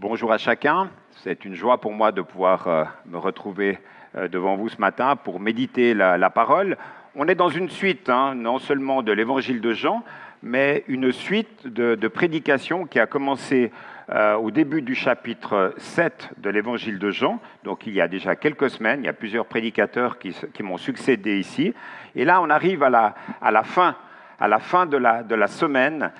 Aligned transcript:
Bonjour 0.00 0.32
à 0.32 0.38
chacun. 0.38 0.90
C'est 1.22 1.44
une 1.44 1.54
joie 1.54 1.80
pour 1.80 1.92
moi 1.92 2.10
de 2.10 2.20
pouvoir 2.20 2.66
euh, 2.66 2.84
me 3.06 3.16
retrouver 3.16 3.78
euh, 4.16 4.26
devant 4.26 4.56
vous 4.56 4.68
ce 4.68 4.80
matin 4.80 5.14
pour 5.14 5.38
méditer 5.38 5.94
la, 5.94 6.30
parole. 6.30 6.76
On 7.14 7.28
est 7.28 7.36
dans 7.36 7.48
une 7.48 7.68
suite, 7.68 8.08
hein, 8.08 8.34
non 8.34 8.58
seulement 8.58 9.04
de 9.04 9.12
l'évangile 9.12 9.60
de 9.60 9.72
Jean, 9.72 10.02
mais 10.42 10.82
une 10.88 11.12
suite 11.12 11.68
de, 11.68 12.08
prédications 12.08 12.86
qui 12.86 12.98
a 12.98 13.06
commencé 13.06 13.70
euh, 14.10 14.34
au 14.34 14.50
début 14.50 14.82
du 14.82 14.96
chapitre 14.96 15.72
7 15.76 16.30
de 16.38 16.50
l'évangile 16.50 16.98
de 16.98 17.12
Jean. 17.12 17.38
Donc 17.62 17.86
il 17.86 17.94
y 17.94 18.00
a 18.00 18.08
déjà 18.08 18.34
quelques 18.34 18.70
semaines, 18.70 19.04
il 19.04 19.06
y 19.06 19.10
a 19.10 19.12
plusieurs 19.12 19.46
prédicateurs 19.46 20.18
qui, 20.18 20.34
m'ont 20.64 20.76
succédé 20.76 21.38
ici. 21.38 21.72
Et 22.16 22.24
là, 22.24 22.42
on 22.42 22.50
arrive 22.50 22.82
à 22.82 22.90
la, 22.90 23.62
fin, 23.62 23.94
à 24.40 24.48
la 24.48 24.58
fin 24.58 24.86
de 24.86 24.96
la 24.96 25.46
semaine 25.46 26.10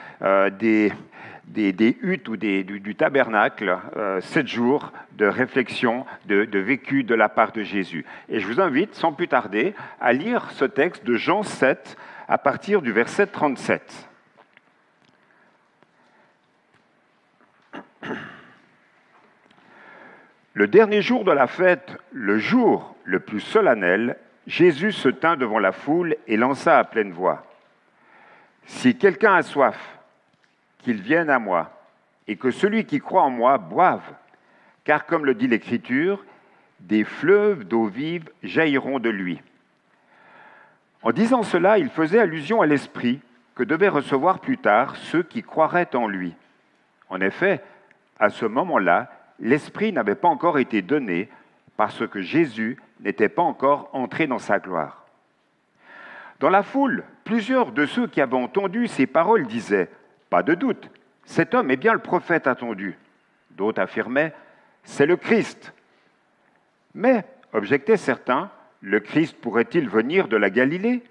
des 0.61 0.93
des, 1.47 1.97
huttes 2.03 2.29
ou 2.29 2.37
du, 2.37 2.95
tabernacle, 2.97 3.79
euh, 3.97 4.21
sept 4.21 4.47
jours 4.49 4.93
de 5.13 5.27
réflexion, 5.27 6.05
de, 6.27 6.45
de, 6.45 6.59
vécu 6.59 7.05
de 7.05 7.15
la 7.15 7.29
part 7.29 7.53
de 7.53 7.63
Jésus. 7.63 8.05
Et 8.29 8.41
je 8.41 8.47
vous 8.47 8.61
invite, 8.61 8.95
sans 8.95 9.13
plus 9.13 9.29
tarder, 9.29 9.75
à 10.01 10.13
lire 10.13 10.51
ce 10.53 10.65
texte 10.65 11.05
de 11.05 11.15
Jean 11.17 11.43
7 11.43 11.97
à 12.29 12.39
partir 12.39 12.83
du 12.83 12.93
verset 12.93 13.27
37. 13.27 14.09
Le 20.55 20.69
dernier 20.69 21.03
jour 21.03 21.25
de 21.25 21.33
la 21.33 21.49
fête, 21.49 21.99
le 22.13 22.39
jour 22.39 22.95
le 23.03 23.19
plus 23.19 23.41
solennel, 23.41 24.17
Jésus 24.47 24.93
se 24.93 25.09
tint 25.09 25.37
devant 25.37 25.59
la 25.59 25.73
foule 25.73 26.17
et 26.29 26.37
lança 26.37 26.79
à 26.79 26.85
pleine 26.85 27.11
voix. 27.13 27.45
Si 28.67 28.97
quelqu'un 28.97 29.35
a 29.35 29.43
soif, 29.43 29.99
qu'il 30.85 31.01
vienne 31.01 31.31
à 31.31 31.39
moi, 31.39 31.73
et 32.29 32.37
que 32.37 32.51
celui 32.51 32.85
qui 32.85 33.01
croit 33.01 33.23
en 33.23 33.31
moi 33.31 33.59
boive, 33.59 34.15
car 34.85 35.07
comme 35.07 35.25
le 35.25 35.35
dit 35.35 35.49
l'Écriture, 35.49 36.25
des 36.81 37.05
fleuves 37.05 37.65
d'eau 37.65 37.87
vive 37.87 38.29
jailliront 38.43 38.99
de 38.99 39.11
lui. 39.11 39.41
En 41.03 41.13
disant 41.13 41.43
cela, 41.43 41.79
il 41.79 41.89
faisait 41.89 42.19
allusion 42.19 42.61
à 42.61 42.67
l'Esprit 42.67 43.21
que 43.55 43.63
devaient 43.63 43.89
recevoir 43.89 44.41
plus 44.41 44.59
tard 44.59 44.97
ceux 44.97 45.23
qui 45.23 45.43
croiraient 45.43 45.95
en 45.95 46.07
lui. 46.07 46.35
En 47.09 47.21
effet, 47.21 47.63
à 48.19 48.31
ce 48.31 48.47
moment-là, 48.47 49.11
l'Esprit 49.39 49.93
n'avait 49.93 50.15
pas 50.15 50.29
encore 50.29 50.59
été 50.59 50.83
donné 50.83 51.29
parce 51.77 52.07
que 52.07 52.21
Jésus 52.21 52.79
n'était 53.01 53.29
pas 53.29 53.43
encore 53.43 53.91
entré 53.93 54.27
dans 54.27 54.39
sa 54.39 54.59
gloire. 54.59 55.05
Dans 56.41 56.51
la 56.51 56.63
foule, 56.63 57.05
plusieurs 57.25 57.73
de 57.73 57.87
ceux 57.87 58.07
qui 58.07 58.21
avaient 58.21 58.37
entendu 58.37 58.87
ces 58.87 59.07
paroles 59.07 59.47
disaient 59.47 59.89
pas 60.35 60.43
de 60.43 60.55
doute, 60.55 60.91
cet 61.25 61.55
homme 61.55 61.71
est 61.71 61.77
bien 61.77 61.93
le 61.93 62.01
prophète 62.01 62.49
attendu. 62.49 62.99
D'autres 63.53 63.81
affirmaient, 63.81 64.35
c'est 64.83 65.07
le 65.07 65.15
Christ. 65.17 65.73
Mais, 66.93 67.25
objectaient 67.53 67.97
certains, 67.97 68.51
le 68.81 68.99
Christ 68.99 69.37
pourrait-il 69.41 69.89
venir 69.89 70.27
de 70.27 70.37
la 70.37 70.51
Galilée? 70.51 71.05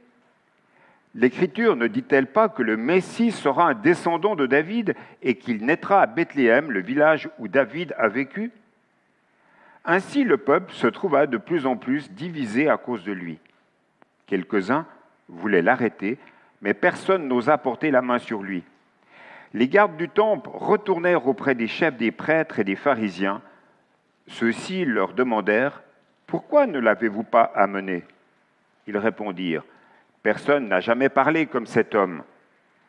L'Écriture 1.16 1.77
ne 1.77 1.88
dit-elle 1.88 2.27
pas 2.27 2.49
que 2.49 2.63
le 2.63 2.75
Messie 2.75 3.31
sera 3.31 3.69
un 3.69 3.73
descendant 3.75 4.35
de 4.35 4.45
David 4.45 4.94
et 5.21 5.35
qu'il 5.35 5.66
naîtra 5.66 6.01
à 6.01 6.05
Bethléem, 6.05 6.69
le 6.69 6.81
village 6.81 7.29
où 7.39 7.47
David 7.47 7.95
a 7.97 8.09
vécu? 8.09 8.51
Ainsi 9.85 10.25
le 10.25 10.35
peuple 10.35 10.73
se 10.73 10.88
trouva 10.88 11.27
de 11.27 11.38
plus 11.38 11.66
en 11.66 11.77
plus 11.77 12.11
divisé 12.11 12.67
à 12.67 12.75
cause 12.75 13.05
de 13.05 13.13
lui. 13.13 13.39
Quelques-uns 14.27 14.85
voulaient 15.29 15.61
l'arrêter, 15.61 16.17
mais 16.61 16.73
personne 16.73 17.29
n'osa 17.29 17.57
porter 17.57 17.89
la 17.89 18.01
main 18.01 18.19
sur 18.19 18.44
lui. 18.44 18.66
Les 19.54 19.68
gardes 19.68 19.98
du 19.98 20.09
temple 20.09 20.50
retournèrent 20.52 21.28
auprès 21.28 21.54
des 21.54 21.68
chefs 21.68 21.96
des 21.96 22.12
prêtres 22.12 22.59
et 22.59 22.64
des 22.64 22.76
pharisiens. 22.76 23.42
Ceux-ci 24.28 24.86
leur 24.86 25.14
demandèrent 25.14 25.84
Pourquoi 26.26 26.66
ne 26.66 26.80
l'avez-vous 26.80 27.23
pas 27.23 27.52
amené? 27.56 28.04
Ils 28.88 28.98
répondirent 28.98 29.64
Personne 30.24 30.69
n'a 30.69 30.80
jamais 30.80 31.09
parlé 31.09 31.46
comme 31.46 31.68
cet 31.68 31.96
homme. 31.96 32.24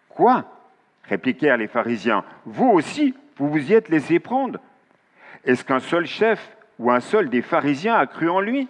Quoi? 0.08 0.44
répliquèrent 1.02 1.58
les 1.58 1.66
pharisiens. 1.66 2.24
Vous 2.46 2.70
aussi, 2.70 3.14
vous 3.36 3.50
vous 3.50 3.70
y 3.70 3.74
êtes 3.74 3.90
laissé 3.90 4.18
prendre 4.18 4.58
Est-ce 5.44 5.64
qu'un 5.64 5.80
seul 5.80 6.06
chef 6.06 6.56
ou 6.78 6.90
un 6.90 7.00
seul 7.00 7.28
des 7.28 7.42
pharisiens 7.42 7.96
a 7.96 8.06
cru 8.06 8.30
en 8.30 8.40
lui 8.40 8.68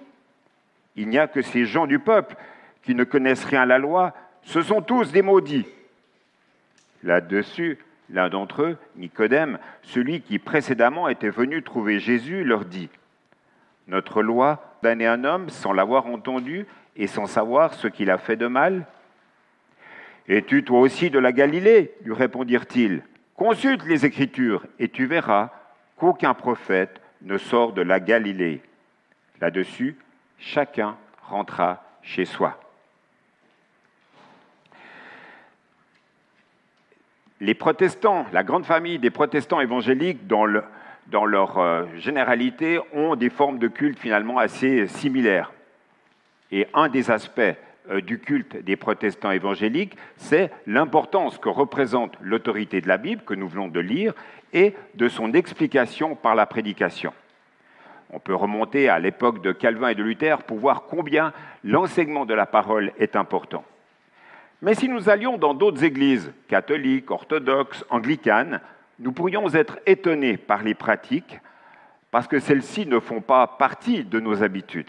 Il 0.96 1.08
n'y 1.08 1.18
a 1.18 1.28
que 1.28 1.42
ces 1.42 1.64
gens 1.64 1.86
du 1.86 2.00
peuple 2.00 2.34
qui 2.82 2.94
ne 2.94 3.04
connaissent 3.04 3.44
rien 3.44 3.62
à 3.62 3.66
la 3.66 3.78
loi, 3.78 4.14
ce 4.42 4.62
sont 4.62 4.82
tous 4.82 5.12
des 5.12 5.22
maudits. 5.22 5.66
Là-dessus, 7.04 7.78
l'un 8.08 8.30
d'entre 8.30 8.62
eux, 8.62 8.78
Nicodème, 8.96 9.58
celui 9.82 10.22
qui 10.22 10.38
précédemment 10.38 11.08
était 11.08 11.28
venu 11.28 11.62
trouver 11.62 12.00
Jésus, 12.00 12.44
leur 12.44 12.64
dit 12.64 12.88
Notre 13.88 14.22
loi 14.22 14.78
damner 14.82 15.06
un 15.06 15.24
homme 15.24 15.50
sans 15.50 15.74
l'avoir 15.74 16.06
entendu 16.06 16.66
et 16.96 17.06
sans 17.06 17.26
savoir 17.26 17.74
ce 17.74 17.88
qu'il 17.88 18.10
a 18.10 18.18
fait 18.18 18.36
de 18.36 18.46
mal 18.46 18.86
Es-tu 20.26 20.64
toi 20.64 20.80
aussi 20.80 21.10
de 21.10 21.18
la 21.18 21.32
Galilée? 21.32 21.92
lui 22.02 22.14
répondirent-ils. 22.14 23.02
Consulte 23.34 23.84
les 23.84 24.06
Écritures 24.06 24.64
et 24.78 24.88
tu 24.88 25.04
verras 25.04 25.50
qu'aucun 25.96 26.32
prophète 26.32 27.02
ne 27.20 27.36
sort 27.36 27.74
de 27.74 27.82
la 27.82 28.00
Galilée. 28.00 28.62
Là-dessus, 29.40 29.98
chacun 30.38 30.96
rentra 31.22 31.84
chez 32.00 32.24
soi. 32.24 32.58
Les 37.40 37.54
protestants, 37.54 38.26
la 38.32 38.44
grande 38.44 38.64
famille 38.64 38.98
des 38.98 39.10
protestants 39.10 39.60
évangéliques, 39.60 40.26
dans, 40.26 40.44
leur 41.26 41.58
euh, 41.58 41.84
généralité, 41.96 42.78
ont 42.92 43.16
des 43.16 43.30
formes 43.30 43.58
de 43.58 43.68
culte 43.68 43.98
finalement 43.98 44.38
assez 44.38 44.86
similaires. 44.86 45.52
Et 46.52 46.66
un 46.74 46.88
des 46.88 47.10
aspects 47.10 47.40
euh, 47.90 48.00
du 48.00 48.18
culte 48.18 48.62
des 48.64 48.76
protestants 48.76 49.32
évangéliques, 49.32 49.96
c'est 50.16 50.50
l'importance 50.66 51.38
que 51.38 51.48
représente 51.48 52.16
l'autorité 52.20 52.80
de 52.80 52.88
la 52.88 52.98
Bible, 52.98 53.22
que 53.26 53.34
nous 53.34 53.48
venons 53.48 53.68
de 53.68 53.80
lire, 53.80 54.14
et 54.52 54.74
de 54.94 55.08
son 55.08 55.32
explication 55.32 56.14
par 56.14 56.34
la 56.34 56.46
prédication. 56.46 57.12
On 58.10 58.20
peut 58.20 58.34
remonter 58.34 58.88
à 58.88 59.00
l'époque 59.00 59.42
de 59.42 59.50
Calvin 59.50 59.88
et 59.88 59.94
de 59.96 60.02
Luther 60.04 60.44
pour 60.44 60.58
voir 60.58 60.84
combien 60.84 61.32
l'enseignement 61.64 62.26
de 62.26 62.34
la 62.34 62.46
parole 62.46 62.92
est 62.98 63.16
important. 63.16 63.64
Mais 64.64 64.74
si 64.74 64.88
nous 64.88 65.10
allions 65.10 65.36
dans 65.36 65.52
d'autres 65.52 65.84
églises, 65.84 66.32
catholiques, 66.48 67.10
orthodoxes, 67.10 67.84
anglicanes, 67.90 68.62
nous 68.98 69.12
pourrions 69.12 69.52
être 69.52 69.78
étonnés 69.84 70.38
par 70.38 70.62
les 70.62 70.72
pratiques 70.72 71.38
parce 72.10 72.26
que 72.26 72.40
celles-ci 72.40 72.86
ne 72.86 72.98
font 72.98 73.20
pas 73.20 73.46
partie 73.46 74.04
de 74.04 74.20
nos 74.20 74.42
habitudes. 74.42 74.88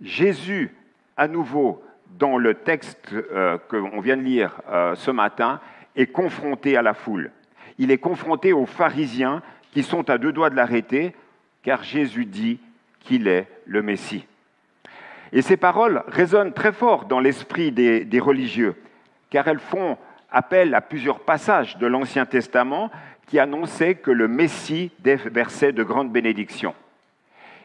Jésus, 0.00 0.72
à 1.16 1.26
nouveau, 1.26 1.82
dans 2.20 2.38
le 2.38 2.54
texte 2.54 3.12
euh, 3.12 3.58
qu'on 3.68 4.00
vient 4.00 4.16
de 4.16 4.22
lire 4.22 4.60
euh, 4.70 4.94
ce 4.94 5.10
matin, 5.10 5.58
est 5.96 6.06
confronté 6.06 6.76
à 6.76 6.82
la 6.82 6.94
foule. 6.94 7.32
Il 7.78 7.90
est 7.90 7.98
confronté 7.98 8.52
aux 8.52 8.66
pharisiens 8.66 9.42
qui 9.72 9.82
sont 9.82 10.08
à 10.08 10.18
deux 10.18 10.32
doigts 10.32 10.50
de 10.50 10.56
l'arrêter, 10.56 11.16
car 11.64 11.82
Jésus 11.82 12.26
dit 12.26 12.60
qu'il 13.00 13.26
est 13.26 13.48
le 13.66 13.82
Messie. 13.82 14.24
Et 15.32 15.40
ces 15.40 15.56
paroles 15.56 16.04
résonnent 16.08 16.52
très 16.52 16.72
fort 16.72 17.06
dans 17.06 17.20
l'esprit 17.20 17.72
des, 17.72 18.20
religieux, 18.20 18.74
car 19.30 19.48
elles 19.48 19.58
font 19.58 19.96
appel 20.30 20.74
à 20.74 20.82
plusieurs 20.82 21.20
passages 21.20 21.78
de 21.78 21.86
l'Ancien 21.86 22.26
Testament 22.26 22.90
qui 23.26 23.38
annonçaient 23.38 23.94
que 23.94 24.10
le 24.10 24.28
Messie 24.28 24.90
déversait 25.00 25.72
de 25.72 25.82
grandes 25.82 26.12
bénédictions. 26.12 26.74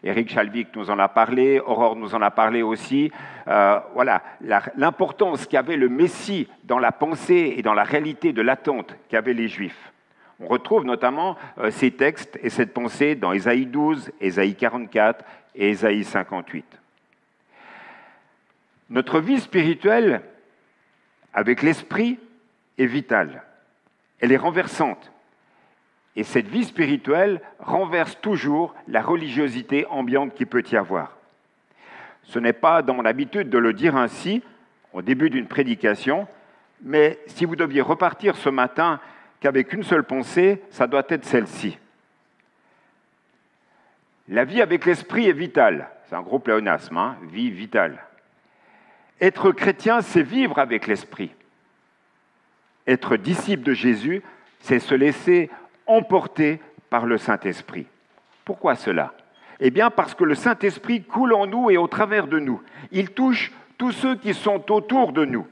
Éric 0.03 0.29
Chalvik 0.29 0.73
nous 0.75 0.89
en 0.89 0.99
a 0.99 1.09
parlé, 1.09 1.59
Aurore 1.59 1.95
nous 1.95 2.15
en 2.15 2.21
a 2.21 2.31
parlé 2.31 2.61
aussi. 2.61 3.11
Euh, 3.47 3.79
voilà, 3.93 4.21
l'importance 4.77 5.45
qu'avait 5.47 5.75
le 5.75 5.89
Messie 5.89 6.47
dans 6.63 6.79
la 6.79 6.91
pensée 6.91 7.55
et 7.57 7.63
dans 7.63 7.73
la 7.73 7.83
réalité 7.83 8.31
de 8.31 8.41
l'attente 8.41 8.95
qu'avaient 9.09 9.33
les 9.33 9.47
Juifs. 9.47 9.91
On 10.39 10.47
retrouve 10.47 10.85
notamment 10.85 11.35
euh, 11.57 11.71
ces 11.71 11.91
textes 11.91 12.39
et 12.41 12.49
cette 12.49 12.73
pensée 12.73 13.15
dans 13.15 13.33
Ésaïe 13.33 13.65
12, 13.65 14.11
Ésaïe 14.21 14.55
44 14.55 15.25
et 15.55 15.71
Ésaïe 15.71 16.03
58. 16.03 16.77
Notre 18.89 19.19
vie 19.19 19.39
spirituelle 19.39 20.21
avec 21.33 21.61
l'esprit 21.61 22.19
est 22.77 22.85
vitale. 22.85 23.43
Elle 24.19 24.31
est 24.31 24.37
renversante. 24.37 25.11
Et 26.15 26.23
cette 26.23 26.47
vie 26.47 26.63
spirituelle 26.63 27.41
renverse 27.59 28.19
toujours 28.21 28.73
la 28.87 29.01
religiosité 29.01 29.85
ambiante 29.87 30.33
qui 30.33 30.45
peut 30.45 30.63
y 30.71 30.75
avoir. 30.75 31.17
Ce 32.23 32.39
n'est 32.39 32.53
pas 32.53 32.81
dans 32.81 32.95
mon 32.95 33.05
habitude 33.05 33.49
de 33.49 33.57
le 33.57 33.73
dire 33.73 33.95
ainsi 33.95 34.41
au 34.93 35.01
début 35.01 35.29
d'une 35.29 35.47
prédication, 35.47 36.27
mais 36.81 37.19
si 37.27 37.45
vous 37.45 37.55
deviez 37.55 37.81
repartir 37.81 38.35
ce 38.35 38.49
matin 38.49 38.99
qu'avec 39.39 39.73
une 39.73 39.83
seule 39.83 40.03
pensée, 40.03 40.63
ça 40.69 40.87
doit 40.87 41.05
être 41.09 41.25
celle-ci. 41.25 41.77
La 44.27 44.43
vie 44.43 44.61
avec 44.61 44.85
l'esprit 44.85 45.27
est 45.27 45.33
vitale. 45.33 45.89
C'est 46.05 46.15
un 46.15 46.21
gros 46.21 46.39
pléonasme, 46.39 46.97
hein 46.97 47.17
vie 47.31 47.51
vitale. 47.51 48.03
Être 49.19 49.51
chrétien, 49.51 50.01
c'est 50.01 50.21
vivre 50.21 50.59
avec 50.59 50.87
l'Esprit. 50.87 51.31
Être 52.85 53.17
disciple 53.17 53.63
de 53.63 53.73
Jésus, 53.73 54.21
c'est 54.59 54.79
se 54.79 54.95
laisser 54.95 55.49
emporter 55.87 56.59
par 56.89 57.05
le 57.05 57.17
Saint-Esprit. 57.17 57.87
Pourquoi 58.45 58.75
cela? 58.75 59.13
Eh 59.59 59.71
bien 59.71 59.89
parce 59.89 60.13
que 60.13 60.23
le 60.23 60.35
Saint-Esprit 60.35 61.03
coule 61.03 61.33
en 61.33 61.47
nous 61.47 61.69
et 61.69 61.77
au 61.77 61.87
travers 61.87 62.27
de 62.27 62.39
nous. 62.39 62.61
Il 62.91 63.09
touche 63.09 63.51
tous 63.77 63.91
ceux 63.91 64.15
qui 64.15 64.33
sont 64.33 64.71
autour 64.71 65.11
de 65.13 65.25
nous. 65.25 65.47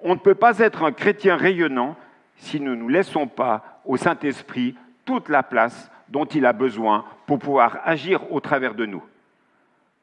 On 0.00 0.14
ne 0.14 0.20
peut 0.20 0.34
pas 0.34 0.58
être 0.58 0.82
un 0.82 0.92
chrétien 0.92 1.36
rayonnant 1.36 1.96
si 2.36 2.60
nous 2.60 2.74
ne 2.74 2.80
nous 2.80 2.88
laissons 2.88 3.26
pas 3.26 3.80
au 3.84 3.96
Saint-Esprit 3.96 4.76
toute 5.04 5.28
la 5.28 5.42
place 5.42 5.90
dont 6.08 6.24
il 6.24 6.46
a 6.46 6.52
besoin 6.52 7.04
pour 7.26 7.38
pouvoir 7.38 7.80
agir 7.84 8.32
au 8.32 8.40
travers 8.40 8.74
de 8.74 8.86
nous. 8.86 9.02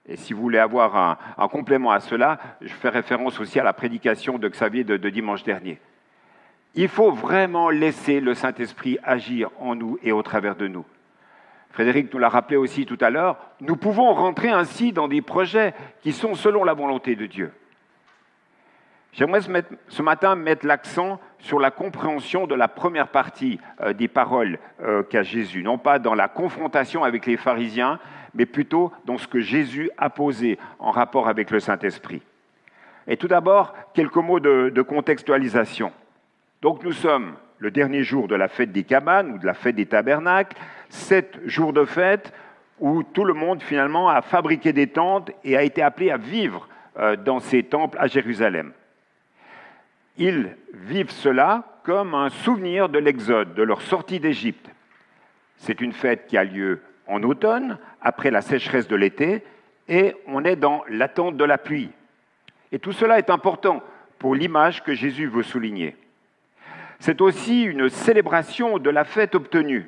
Et 0.08 0.18
si 0.18 0.34
vous 0.34 0.42
voulez 0.42 0.60
avoir 0.60 1.18
un, 1.38 1.48
complément 1.48 1.92
à 1.92 2.00
cela, 2.00 2.38
je 2.62 2.74
fais 2.74 2.90
référence 2.90 3.40
aussi 3.40 3.60
à 3.60 3.64
la 3.64 3.74
prédication 3.74 4.38
de 4.38 4.48
Xavier 4.48 4.84
de, 4.84 5.10
dimanche 5.10 5.44
dernier. 5.44 5.80
Il 6.76 6.90
faut 6.90 7.12
vraiment 7.12 7.70
laisser 7.70 8.20
le 8.20 8.34
Saint-Esprit 8.34 9.00
agir 9.04 9.50
en 9.60 9.76
nous 9.76 9.98
et 10.04 10.12
au 10.12 10.22
travers 10.22 10.56
de 10.56 10.68
nous. 10.68 10.86
Frédéric 11.72 12.14
nous 12.14 12.20
l'a 12.20 12.30
rappelé 12.30 12.58
aussi 12.58 12.86
tout 12.86 12.98
à 13.02 13.10
l'heure, 13.10 13.38
nous 13.62 13.76
pouvons 13.76 14.14
rentrer 14.14 14.50
ainsi 14.50 14.94
dans 14.94 15.08
des 15.08 15.22
projets 15.22 15.74
qui 16.02 16.14
sont 16.14 16.36
selon 16.36 16.64
la 16.64 16.74
volonté 16.74 17.16
de 17.16 17.26
Dieu. 17.26 17.52
J'aimerais 19.12 19.40
ce 19.88 20.02
matin 20.02 20.36
mettre 20.36 20.68
l'accent 20.68 21.20
sur 21.40 21.60
la 21.60 21.72
compréhension 21.72 22.48
de 22.48 22.56
la 22.56 22.68
première 22.68 23.08
partie 23.08 23.60
euh, 23.80 23.94
des 23.94 24.10
paroles 24.10 24.60
euh, 24.82 25.04
qu'a 25.04 25.24
Jésus, 25.24 25.64
non 25.64 25.78
pas 25.78 26.00
dans 26.00 26.16
la 26.16 26.28
confrontation 26.28 27.06
avec 27.06 27.26
les 27.26 27.38
pharisiens, 27.38 28.00
mais 28.36 28.46
plutôt 28.46 28.92
dans 29.06 29.18
ce 29.18 29.28
que 29.28 29.40
Jésus 29.40 29.90
a 29.98 30.10
posé 30.10 30.60
en 30.80 30.92
rapport 30.92 31.28
avec 31.28 31.50
le 31.50 31.60
Saint-Esprit. 31.60 32.22
Et 33.08 33.18
tout 33.18 33.28
d'abord, 33.28 33.74
quelques 33.94 34.16
mots 34.16 34.40
de, 34.40 34.82
contextualisation. 34.82 35.92
Donc 36.62 36.84
nous 36.84 36.92
sommes 36.92 37.36
le 37.60 37.72
dernier 37.72 38.04
jour 38.04 38.28
de 38.28 38.36
la 38.36 38.48
fête 38.48 38.72
des 38.72 38.84
cabanes 38.84 39.32
ou 39.32 39.38
de 39.38 39.46
la 39.46 39.54
fête 39.54 39.76
des 39.76 39.86
tabernacles, 39.86 40.58
sept 40.90 41.40
jours 41.46 41.74
de 41.74 41.86
fête 41.86 42.34
où 42.80 43.04
tout 43.04 43.24
le 43.24 43.34
monde 43.34 43.62
finalement 43.62 44.10
a 44.10 44.22
fabriqué 44.22 44.74
des 44.74 44.88
tentes 44.88 45.32
et 45.44 45.56
a 45.56 45.64
été 45.64 45.82
appelé 45.82 46.12
à 46.12 46.18
vivre 46.18 46.68
euh, 46.98 47.16
dans 47.16 47.40
ces 47.40 47.64
temples 47.64 47.98
à 48.00 48.08
Jérusalem. 48.08 48.74
Ils 50.18 50.56
vivent 50.74 51.12
cela 51.12 51.80
comme 51.84 52.16
un 52.16 52.30
souvenir 52.30 52.90
de 52.90 53.00
l'Exode, 53.00 53.54
de 53.54 53.64
leur 53.64 53.82
sortie 53.82 54.20
d'Égypte. 54.20 54.70
C'est 55.58 55.80
une 55.80 55.94
fête 55.94 56.28
qui 56.28 56.38
a 56.38 56.44
lieu 56.44 56.82
en 57.08 57.24
automne, 57.24 57.78
après 58.02 58.32
la 58.32 58.42
sécheresse 58.42 58.88
de 58.88 58.96
l'été, 58.96 59.44
et 59.88 60.16
on 60.28 60.44
est 60.44 60.56
dans 60.56 60.84
l'attente 60.90 61.38
de 61.38 61.44
la 61.44 61.58
pluie. 61.58 61.92
Et 62.72 62.80
tout 62.80 62.92
cela 62.92 63.20
est 63.20 63.30
important 63.30 63.84
pour 64.20 64.36
l'image 64.36 64.84
que 64.84 64.94
Jésus 64.94 65.28
veut 65.28 65.44
souligner. 65.44 65.96
C'est 67.00 67.22
aussi 67.22 67.64
une 67.64 67.90
célébration 67.90 68.80
de 68.80 68.90
la 68.90 69.04
fête 69.04 69.36
obtenue. 69.36 69.88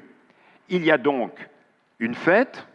Il 0.69 0.83
y 0.85 0.91
a 0.91 0.97
donc 0.97 1.31
une 1.99 2.13
fête, 2.13 2.67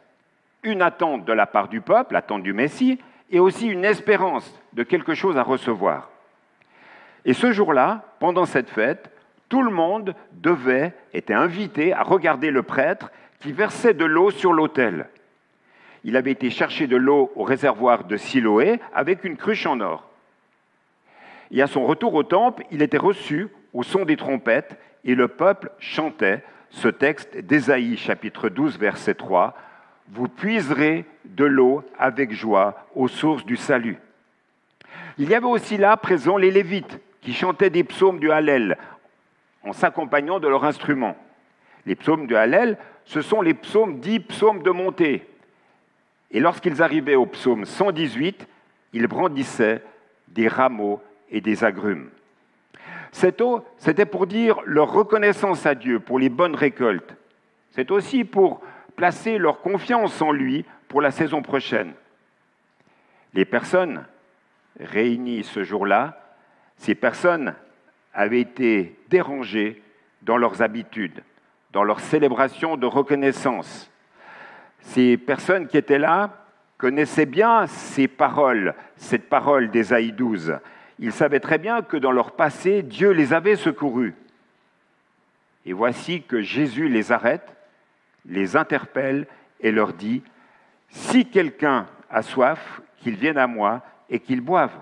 une 0.63 0.83
attente 0.83 1.25
de 1.25 1.33
la 1.33 1.47
part 1.47 1.69
du 1.69 1.81
peuple, 1.81 2.15
l'attente 2.15 2.43
du 2.43 2.53
Messie, 2.53 2.99
et 3.31 3.39
aussi 3.39 3.69
une 3.69 3.85
espérance 3.85 4.61
de 4.73 4.83
quelque 4.83 5.15
chose 5.15 5.39
à 5.39 5.43
recevoir. 5.43 6.11
Et 7.25 7.35
ce 7.35 7.53
jour-là, 7.53 8.05
pendant 8.19 8.47
cette 8.47 8.71
fête, 8.71 9.11
tout 9.49 9.63
le 9.63 9.71
monde 9.71 10.15
devait, 10.33 10.95
était 11.13 11.35
invité 11.35 11.93
à 11.93 12.03
regarder 12.03 12.51
le 12.51 12.63
prêtre 12.63 13.11
qui 13.43 13.53
versait 13.53 13.95
de 13.95 14.05
l'eau 14.05 14.31
sur 14.31 14.53
l'autel. 14.53 15.09
Il 16.05 16.17
avait 16.17 16.31
été 16.31 16.49
chercher 16.51 16.87
de 16.87 16.97
l'eau 16.97 17.33
au 17.35 17.43
réservoir 17.43 18.05
de 18.05 18.17
Siloé 18.17 18.81
avec 18.95 19.25
une 19.25 19.37
cruche 19.37 19.67
en 19.67 19.81
or. 19.81 20.09
Et 21.51 21.61
à 21.61 21.67
son 21.67 21.85
retour 21.85 22.15
au 22.15 22.23
temple, 22.23 22.65
il 22.71 22.83
était 22.83 22.99
reçu 22.99 23.49
au 23.73 23.83
son 23.83 24.05
des 24.05 24.17
trompettes 24.17 24.79
et 25.05 25.15
le 25.15 25.29
peuple 25.29 25.71
chantait 25.79 26.43
ce 26.71 26.89
texte 26.89 27.37
d'Ésaïe 27.37 27.97
chapitre 27.97 28.49
12 28.49 28.79
verset 28.79 29.15
3. 29.15 29.55
Vous 30.09 30.29
puiserez 30.29 31.05
de 31.25 31.45
l'eau 31.45 31.85
avec 31.99 32.33
joie 32.33 32.87
aux 32.95 33.09
sources 33.09 33.45
du 33.45 33.57
salut. 33.57 33.99
Il 35.19 35.29
y 35.29 35.35
avait 35.35 35.47
aussi 35.47 35.77
là 35.77 35.97
présent 35.97 36.37
les 36.37 36.51
Lévites 36.51 37.01
qui 37.21 37.35
chantaient 37.35 37.71
des 37.71 37.85
psaumes 37.85 38.19
du 38.19 38.31
Hallel 38.31 38.79
en 39.65 39.73
s'accompagnant 39.73 40.41
de 40.41 40.49
leur 40.49 40.65
instrument. 40.65 41.17
Les 41.85 41.97
psaumes 41.97 42.27
du 42.27 42.37
Hallel, 42.37 42.79
ce 43.05 43.21
sont 43.21 43.41
les 43.43 43.55
psaumes 43.55 44.01
dits 44.01 44.21
psaumes 44.21 44.63
de 44.63 44.71
montée. 44.71 45.27
Et 46.31 46.41
lorsqu'ils 46.41 46.83
arrivaient 46.83 47.15
au 47.15 47.27
psaume 47.27 47.65
118, 47.65 48.47
ils 48.93 49.07
brandissaient 49.07 49.83
des 50.29 50.49
rameaux 50.49 51.01
et 51.31 51.41
des 51.41 51.65
agrumes. 51.65 52.11
Cette 53.11 53.41
eau, 53.41 53.65
c'était 53.77 54.07
pour 54.07 54.27
dire 54.27 54.61
leur 54.65 54.91
reconnaissance 54.91 55.67
à 55.67 55.75
Dieu 55.75 56.01
pour 56.01 56.19
les 56.19 56.31
bonnes 56.31 56.55
récoltes. 56.55 57.15
C'est 57.71 57.91
aussi 57.91 58.25
pour 58.25 58.63
placer 58.97 59.39
leur 59.39 59.61
confiance 59.61 60.21
en 60.23 60.33
lui 60.33 60.65
pour 60.89 61.03
la 61.03 61.11
saison 61.11 61.43
prochaine. 61.43 61.93
Les 63.35 63.45
personnes 63.45 64.05
réunies 64.79 65.45
ce 65.45 65.63
jour-là 65.65 66.23
ces 66.83 66.97
personnes 66.97 67.55
avaient 68.13 68.41
été 68.41 68.99
dérangées 69.09 69.81
dans 70.23 70.37
leurs 70.37 70.63
habitudes, 70.63 71.23
dans 71.73 71.85
leur 71.85 72.01
célébration 72.01 72.77
de 72.77 72.87
reconnaissance. 72.87 73.91
Ces 74.81 75.17
personnes 75.17 75.67
qui 75.67 75.77
étaient 75.77 75.99
là 75.99 76.31
connaissaient 76.77 77.27
bien 77.27 77.67
ces 77.67 78.09
paroles, 78.09 78.75
cette 78.97 79.29
parole 79.29 79.71
d'Ésaïe 79.71 80.13
12. 80.13 80.59
Ils 80.99 81.13
savaient 81.13 81.41
très 81.41 81.59
bien 81.59 81.83
que 81.83 81.97
dans 81.97 82.13
leur 82.13 82.33
passé, 82.33 82.83
Dieu 82.83 83.11
les 83.11 83.33
avait 83.33 83.57
secourus. 83.57 84.15
Et 85.65 85.73
voici 85.73 86.23
que 86.23 86.43
Jésus 86.43 86.89
les 86.89 87.13
arrête, 87.13 87.55
les 88.27 88.57
interpelle 88.57 89.27
et 89.61 89.71
leur 89.71 89.93
dit, 89.93 90.23
Si 90.89 91.27
quelqu'un 91.27 91.87
a 92.11 92.23
soif, 92.23 92.81
qu'il 92.99 93.17
vienne 93.17 93.39
à 93.39 93.47
moi 93.47 93.83
et 94.11 94.21
qu'il 94.21 94.41
boive. 94.41 94.73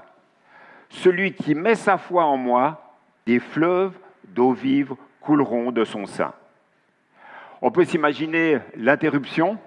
Celui 0.88 1.32
qui 1.34 1.54
met 1.54 1.74
sa 1.74 1.96
foi 1.98 2.24
en 2.24 2.36
moi, 2.36 2.96
des 3.26 3.38
fleuves 3.38 3.92
d'eau 4.24 4.52
vive 4.52 4.94
couleront 5.20 5.70
de 5.70 5.84
son 5.84 6.06
sein. 6.06 6.32
On 7.62 7.70
peut 7.70 7.84
s'imaginer 7.84 8.58
l'interruption. 8.76 9.58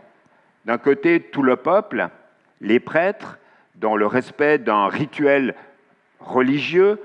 D'un 0.66 0.78
côté, 0.78 1.20
tout 1.20 1.44
le 1.44 1.58
peuple, 1.58 2.10
les 2.62 2.80
prêtres, 2.80 3.38
dans 3.76 3.96
le 3.96 4.08
respect 4.08 4.58
d'un 4.58 4.88
rituel 4.88 5.56
religieux, 6.20 7.00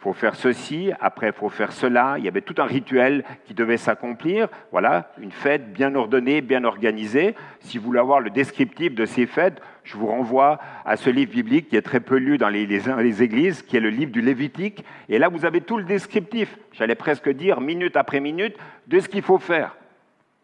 il 0.00 0.02
faut 0.02 0.12
faire 0.14 0.34
ceci, 0.34 0.92
après 1.00 1.26
il 1.26 1.32
faut 1.32 1.50
faire 1.50 1.72
cela. 1.72 2.14
Il 2.16 2.24
y 2.24 2.28
avait 2.28 2.40
tout 2.40 2.54
un 2.58 2.64
rituel 2.64 3.22
qui 3.44 3.52
devait 3.52 3.76
s'accomplir. 3.76 4.48
Voilà, 4.72 5.12
une 5.20 5.30
fête 5.30 5.74
bien 5.74 5.94
ordonnée, 5.94 6.40
bien 6.40 6.64
organisée. 6.64 7.34
Si 7.60 7.76
vous 7.76 7.84
voulez 7.84 7.98
avoir 7.98 8.20
le 8.20 8.30
descriptif 8.30 8.94
de 8.94 9.04
ces 9.04 9.26
fêtes, 9.26 9.60
je 9.84 9.98
vous 9.98 10.06
renvoie 10.06 10.58
à 10.86 10.96
ce 10.96 11.10
livre 11.10 11.32
biblique 11.32 11.68
qui 11.68 11.76
est 11.76 11.82
très 11.82 12.00
peu 12.00 12.16
lu 12.16 12.38
dans 12.38 12.48
les, 12.48 13.22
églises, 13.22 13.62
qui 13.62 13.76
est 13.76 13.80
le 13.80 13.90
livre 13.90 14.10
du 14.10 14.22
Lévitique. 14.22 14.84
Et 15.10 15.18
là, 15.18 15.28
vous 15.28 15.44
avez 15.44 15.60
tout 15.60 15.76
le 15.76 15.84
descriptif, 15.84 16.56
j'allais 16.72 16.94
presque 16.94 17.28
dire 17.28 17.60
minute 17.60 17.96
après 17.96 18.20
minute, 18.20 18.56
de 18.86 19.00
ce 19.00 19.08
qu'il 19.08 19.22
faut 19.22 19.38
faire. 19.38 19.76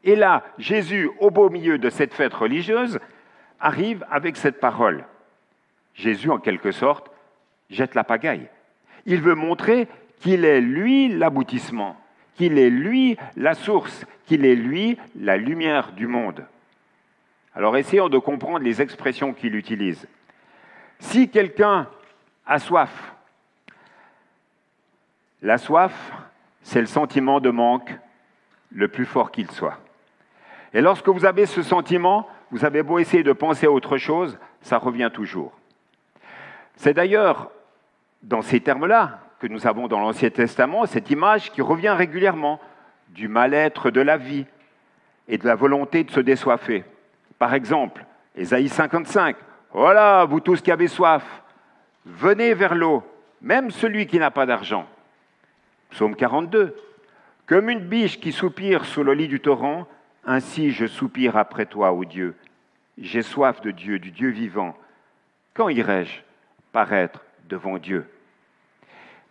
Et 0.07 0.15
là, 0.15 0.45
Jésus, 0.57 1.11
au 1.19 1.31
beau 1.31 1.51
milieu 1.51 1.79
de 1.79 1.91
cette 1.91 2.15
fête 2.15 2.33
religieuse, 2.33 3.01
arrive 3.59 4.07
avec 4.09 4.37
cette 4.37 4.61
parole. 4.61 5.05
Jésus, 5.95 6.31
en 6.31 6.39
quelque 6.39 6.71
sorte, 6.71 7.11
jette 7.71 7.97
la 7.97 8.05
pagaille. 8.05 8.49
Il 9.05 9.21
veut 9.21 9.35
montrer 9.35 9.89
qu'il 10.21 10.45
est 10.45 10.61
lui 10.61 11.09
l'aboutissement, 11.09 11.97
qu'il 12.37 12.57
est 12.57 12.71
lui 12.71 13.17
la 13.37 13.55
source, 13.55 14.07
qu'il 14.27 14.45
est 14.45 14.55
lui 14.55 14.97
la 15.19 15.37
lumière 15.37 15.91
du 15.91 16.07
monde. 16.07 16.47
Alors 17.57 17.77
essayons 17.77 18.09
de 18.09 18.19
comprendre 18.19 18.61
les 18.61 18.81
expressions 18.81 19.35
qu'il 19.35 19.57
utilise. 19.57 20.07
Si 21.01 21.29
quelqu'un 21.29 21.89
a 22.47 22.61
soif, 22.61 23.15
la 25.43 25.59
soif, 25.59 26.13
c'est 26.63 26.81
le 26.81 26.87
sentiment 26.87 27.41
de 27.41 27.51
manque 27.51 27.93
le 28.71 28.87
plus 28.87 29.05
fort 29.05 29.33
qu'il 29.33 29.51
soit. 29.51 29.81
Et 30.76 30.83
lorsque 30.83 31.09
vous 31.09 31.25
avez 31.25 31.47
ce 31.47 31.62
sentiment, 31.62 32.28
vous 32.50 32.66
avez 32.66 32.83
beau 32.83 32.99
essayer 32.99 33.23
de 33.23 33.33
penser 33.33 33.64
à 33.64 33.71
autre 33.71 33.97
chose, 33.97 34.38
ça 34.61 34.76
revient 34.76 35.11
toujours. 35.11 35.54
C'est 36.75 36.92
d'ailleurs 36.92 37.50
dans 38.23 38.42
ces 38.42 38.61
termes-là 38.61 39.21
que 39.40 39.47
nous 39.47 39.66
avons 39.66 39.88
dans 39.88 40.00
l'Ancien 40.00 40.28
Testament, 40.28 40.85
cette 40.85 41.09
image 41.09 41.50
qui 41.50 41.62
revient 41.62 41.95
régulièrement 41.97 42.61
du 43.09 43.26
mal-être 43.26 43.90
de 43.90 44.02
la 44.02 44.18
vie 44.18 44.45
et 45.28 45.38
de 45.38 45.47
la 45.47 45.54
volonté 45.54 46.04
de 46.04 46.11
se 46.11 46.21
désoiffer. 46.21 46.85
Par 47.38 47.54
exemple, 47.54 48.04
Ésaïe 48.37 48.68
55, 48.68 49.35
Voilà, 49.73 50.26
vous 50.26 50.40
tous 50.40 50.61
qui 50.61 50.71
avez 50.71 50.88
soif, 50.88 51.25
venez 52.04 52.52
vers 52.52 52.75
l'eau, 52.75 53.02
même 53.40 53.71
celui 53.71 54.06
qui 54.06 54.18
n'a 54.18 54.30
pas 54.30 54.45
d'argent. 54.45 54.87
Psaume 55.88 56.14
42, 56.14 56.76
Comme 57.47 57.71
une 57.71 57.80
biche 57.80 58.21
qui 58.21 58.30
soupire 58.30 58.85
sous 58.85 59.02
le 59.02 59.14
lit 59.14 59.28
du 59.28 59.40
torrent, 59.40 59.87
ainsi 60.26 60.73
je 60.73 60.87
soupire 60.87 61.37
après 61.37 61.66
toi, 61.66 61.92
ô 61.92 62.04
Dieu. 62.04 62.35
J'ai 62.99 63.23
soif 63.23 63.61
de 63.61 63.71
Dieu, 63.71 63.99
du 63.99 64.11
Dieu 64.11 64.30
vivant. 64.30 64.76
Quand 65.54 65.68
irai-je 65.68 66.21
paraître 66.73 67.25
devant 67.49 67.78
Dieu? 67.78 68.11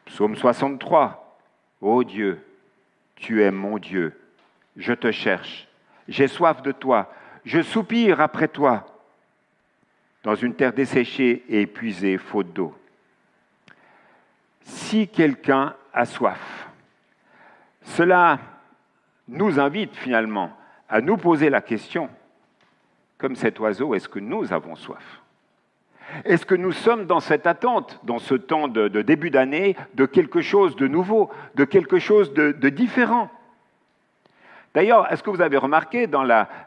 Psaume 0.05 0.35
63. 0.35 1.39
Ô 1.81 2.03
Dieu, 2.03 2.41
tu 3.15 3.43
es 3.43 3.51
mon 3.51 3.77
Dieu, 3.77 4.19
je 4.77 4.93
te 4.93 5.11
cherche. 5.11 5.67
J'ai 6.07 6.27
soif 6.27 6.61
de 6.61 6.71
toi. 6.71 7.11
Je 7.43 7.61
soupire 7.61 8.21
après 8.21 8.47
toi 8.47 8.85
dans 10.23 10.35
une 10.35 10.55
terre 10.55 10.73
desséchée 10.73 11.43
et 11.49 11.61
épuisée, 11.61 12.17
faute 12.17 12.53
d'eau. 12.53 12.75
Si 14.61 15.07
quelqu'un 15.07 15.75
a 15.93 16.05
soif, 16.05 16.67
cela 17.83 18.39
nous 19.27 19.59
invite 19.59 19.95
finalement 19.95 20.51
à 20.95 21.01
nous 21.01 21.17
poser 21.17 21.49
la 21.49 21.59
question, 21.59 22.09
comme 23.17 23.35
cet 23.35 23.59
oiseau, 23.59 23.95
est-ce 23.95 24.07
que 24.07 24.19
nous 24.19 24.53
avons 24.53 24.77
soif? 24.77 25.21
Est-ce 26.23 26.45
que 26.45 26.55
nous 26.55 26.71
sommes 26.71 27.05
dans 27.05 27.19
cette 27.19 27.47
attente, 27.47 27.99
dans 28.03 28.17
ce 28.17 28.33
temps 28.33 28.69
de, 28.69 28.87
début 29.01 29.29
d'année, 29.29 29.75
de 29.95 30.05
quelque 30.05 30.39
chose 30.39 30.77
de 30.77 30.87
nouveau, 30.87 31.29
de 31.55 31.65
quelque 31.65 31.99
chose 31.99 32.31
de 32.33 32.69
différent? 32.69 33.29
D'ailleurs, 34.73 35.11
est-ce 35.11 35.21
que 35.21 35.29
vous 35.29 35.41
avez 35.41 35.57
remarqué 35.57 36.07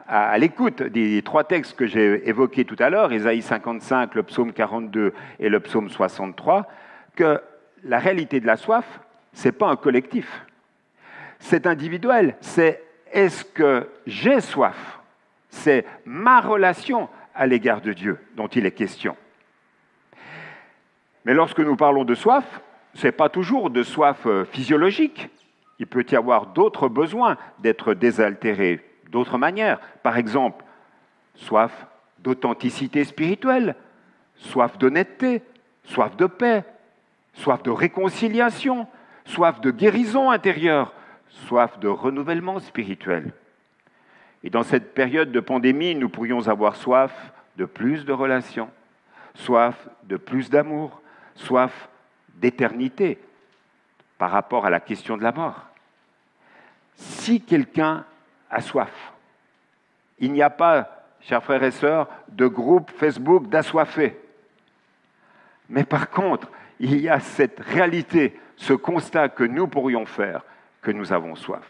à, 0.07 0.37
l'écoute 0.37 0.83
des 0.83 1.23
trois 1.23 1.45
textes 1.45 1.75
que 1.75 1.87
j'ai 1.87 2.29
évoqués 2.29 2.67
tout 2.67 2.77
à 2.81 2.91
l'heure, 2.91 3.11
Ésaïe 3.15 3.41
55, 3.41 4.15
le 4.15 4.25
psaume 4.25 4.53
42 4.53 5.15
et 5.41 5.49
le 5.49 5.61
psaume 5.61 5.89
63, 5.89 6.69
que 7.17 7.41
la 7.83 7.99
réalité 7.99 8.41
de 8.41 8.47
la 8.47 8.59
soif, 8.59 9.01
ce 9.33 9.49
n'est 9.49 9.53
pas 9.53 9.69
un 9.69 9.77
collectif. 9.77 10.45
C'est 11.39 11.67
individuel. 11.67 12.37
C'est 12.43 12.88
est-ce 13.13 13.45
que 13.45 13.89
j'ai 14.07 14.41
soif? 14.41 14.99
C'est 15.49 15.85
ma 16.05 16.41
relation 16.41 17.09
à 17.35 17.47
l'égard 17.47 17.81
de 17.81 17.93
Dieu 17.93 18.19
dont 18.37 18.49
il 18.49 18.67
est 18.67 18.73
question. 18.73 19.17
Mais 21.25 21.35
lorsque 21.35 21.61
nous 21.61 21.77
parlons 21.77 22.05
de 22.05 22.15
soif, 22.15 22.61
ce 22.95 23.07
n'est 23.07 23.13
pas 23.13 23.29
toujours 23.29 23.71
de 23.71 23.83
soif 23.83 24.27
euh, 24.27 24.45
physiologique. 24.45 25.29
Il 25.79 25.87
peut 25.87 26.05
y 26.11 26.17
avoir 26.17 26.47
d'autres 26.47 26.89
besoins 26.89 27.37
d'être 27.61 27.95
désaltérés, 27.95 28.85
d'autres 29.11 29.39
manières. 29.39 29.81
Par 30.03 30.17
exemple, 30.17 30.65
soif 31.35 31.87
d'authenticité 32.19 33.05
spirituelle, 33.05 33.77
soif 34.37 34.79
d'honnêteté, 34.79 35.43
soif 35.85 36.17
de 36.17 36.27
paix, 36.27 36.65
soif 37.35 37.63
de 37.63 37.71
réconciliation, 37.71 38.89
soif 39.25 39.61
de 39.61 39.71
guérison 39.71 40.31
intérieure, 40.31 40.93
soif 41.29 41.79
de 41.79 41.89
renouvellement 41.89 42.59
spirituel. 42.61 43.33
Et 44.45 44.51
dans 44.51 44.63
cette 44.63 44.95
période 44.95 45.33
de 45.33 45.41
pandémie, 45.41 45.95
nous 45.95 46.09
pourrions 46.09 46.49
avoir 46.49 46.77
soif 46.77 47.33
de 47.57 47.65
plus 47.65 48.05
de 48.05 48.13
relations, 48.13 48.71
soif 49.35 49.89
de 50.05 50.17
plus 50.17 50.51
d'amour, 50.51 51.03
soif 51.35 51.89
d'éternité 52.37 53.19
par 54.17 54.31
rapport 54.31 54.67
à 54.67 54.71
la 54.71 54.81
question 54.81 55.17
de 55.17 55.23
la 55.23 55.33
mort 55.33 55.69
si 56.99 57.41
quelqu'un 57.41 58.05
a 58.51 58.61
soif, 58.61 59.13
il 60.19 60.33
n'y 60.33 60.43
a 60.43 60.51
pas, 60.51 61.07
chers 61.21 61.43
frères 61.43 61.63
et 61.63 61.71
sœurs, 61.71 62.09
de 62.29 62.47
groupe 62.47 62.91
Facebook 62.91 63.49
d'assoiffés. 63.49 64.19
Mais 65.69 65.85
par 65.85 66.11
contre, 66.11 66.51
il 66.81 66.99
y 67.01 67.09
a 67.09 67.21
cette 67.21 67.61
réalité, 67.61 68.39
ce 68.57 68.73
constat 68.73 69.29
que 69.29 69.45
nous 69.45 69.69
pourrions 69.69 70.07
faire, 70.07 70.43
que 70.83 70.91
nous 70.91 71.13
avons 71.13 71.35
soif. 71.35 71.67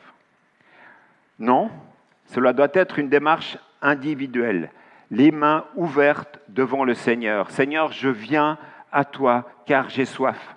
Non, 1.39 1.71
cela 2.27 2.53
doit 2.53 2.69
être 2.75 2.99
une 2.99 3.09
démarche 3.09 3.59
individuelle, 3.81 4.71
les 5.11 5.31
mains 5.31 5.65
ouvertes 5.77 6.41
devant 6.49 6.85
le 6.85 6.95
Seigneur. 6.95 7.51
Seigneur, 7.51 7.93
je 7.93 8.09
viens 8.09 8.59
à 8.93 9.05
toi 9.05 9.49
car 9.67 9.89
j'ai 9.89 10.05
soif 10.05 10.57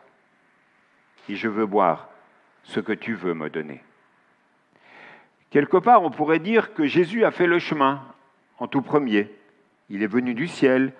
et 1.29 1.35
je 1.35 1.47
veux 1.47 1.65
boire 1.65 2.09
ce 2.63 2.79
que 2.79 2.93
tu 2.93 3.13
veux 3.13 3.33
me 3.33 3.49
donner. 3.49 3.83
Quelque 5.49 5.77
part, 5.77 6.03
on 6.03 6.11
pourrait 6.11 6.39
dire 6.39 6.73
que 6.73 6.85
Jésus 6.85 7.25
a 7.25 7.31
fait 7.31 7.47
le 7.47 7.59
chemin 7.59 8.01
en 8.57 8.67
tout 8.67 8.81
premier. 8.81 9.29
Il 9.89 10.03
est 10.03 10.07
venu 10.07 10.33
du 10.33 10.47
ciel, 10.47 10.93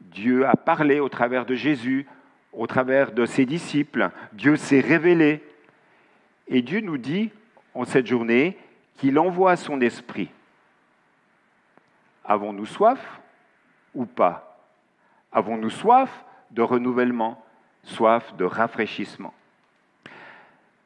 Dieu 0.00 0.46
a 0.46 0.56
parlé 0.56 1.00
au 1.00 1.08
travers 1.08 1.46
de 1.46 1.54
Jésus, 1.54 2.06
au 2.52 2.66
travers 2.66 3.12
de 3.12 3.26
ses 3.26 3.46
disciples, 3.46 4.10
Dieu 4.32 4.56
s'est 4.56 4.80
révélé. 4.80 5.42
Et 6.48 6.62
Dieu 6.62 6.80
nous 6.80 6.98
dit 6.98 7.30
en 7.74 7.84
cette 7.84 8.06
journée 8.06 8.56
qu'il 8.96 9.18
envoie 9.18 9.56
son 9.56 9.80
esprit. 9.80 10.30
Avons-nous 12.24 12.66
soif 12.66 13.20
ou 13.94 14.06
pas? 14.06 14.58
Avons-nous 15.32 15.70
soif 15.70 16.24
de 16.50 16.62
renouvellement, 16.62 17.42
soif 17.82 18.34
de 18.36 18.44
rafraîchissement? 18.44 19.34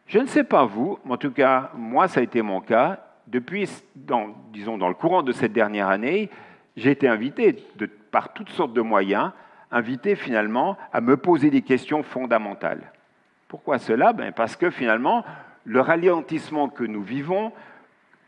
Je 0.07 0.19
ne 0.19 0.27
sais 0.27 0.45
pas 0.45 0.65
vous, 0.65 0.99
mais 1.05 1.13
en 1.13 1.17
tout 1.19 1.31
cas, 1.31 1.71
moi, 1.75 2.09
ça 2.09 2.21
a 2.21 2.23
été 2.23 2.41
mon 2.41 2.61
cas 2.61 3.01
depuis, 3.27 3.69
disons, 3.95 4.79
dans 4.79 4.89
le 4.89 4.95
courant 4.95 5.23
de 5.23 5.33
cette 5.33 5.53
dernière 5.53 5.89
année, 5.89 6.31
j'ai 6.77 6.91
été 6.91 7.09
invité 7.09 7.65
par 8.11 8.33
toutes 8.33 8.49
sortes 8.49 8.73
de 8.73 8.81
moyens, 8.81 9.33
invité 9.71 10.17
finalement 10.17 10.79
à 10.93 11.03
me 11.03 11.17
poser 11.19 11.51
des 11.51 11.61
questions 11.61 12.03
fondamentales. 12.03 12.91
Pourquoi 13.49 13.79
cela? 13.79 14.13
Ben 14.15 14.33
Parce 14.33 14.57
que 14.57 14.71
finalement, 14.71 15.25
le 15.69 15.83
ralentissement 15.83 16.71
que 16.71 16.83
nous 16.83 17.03
vivons, 17.03 17.53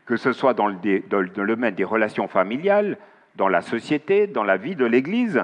que 0.05 0.15
ce 0.15 0.31
soit 0.31 0.53
dans 0.53 0.67
le, 0.67 1.29
domaine 1.29 1.73
des 1.73 1.83
relations 1.83 2.27
familiales, 2.27 2.97
dans 3.35 3.47
la 3.47 3.61
société, 3.61 4.27
dans 4.27 4.43
la 4.43 4.57
vie 4.57 4.75
de 4.75 4.85
l'Église, 4.85 5.43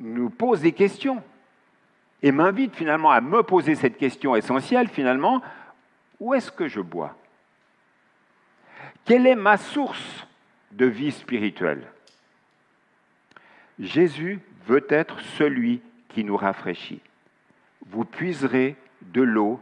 nous 0.00 0.30
pose 0.30 0.62
des 0.62 0.72
questions 0.72 1.22
et 2.22 2.32
m'invite 2.32 2.74
finalement 2.74 3.12
à 3.12 3.20
me 3.20 3.44
poser 3.44 3.76
cette 3.76 3.98
question 3.98 4.34
essentielle 4.34 4.88
finalement, 4.88 5.40
où 6.18 6.34
est-ce 6.34 6.50
que 6.50 6.66
je 6.66 6.80
bois? 6.80 7.16
Quelle 9.04 9.26
est 9.26 9.36
ma 9.36 9.56
source 9.58 10.26
de 10.72 10.86
vie 10.86 11.12
spirituelle? 11.12 11.86
Jésus 13.78 14.40
veut 14.66 14.84
être 14.88 15.20
celui 15.20 15.80
qui 16.08 16.24
nous 16.24 16.36
rafraîchit. 16.36 17.00
Vous 17.86 18.04
puiserez 18.04 18.74
de 19.02 19.22
l'eau 19.22 19.60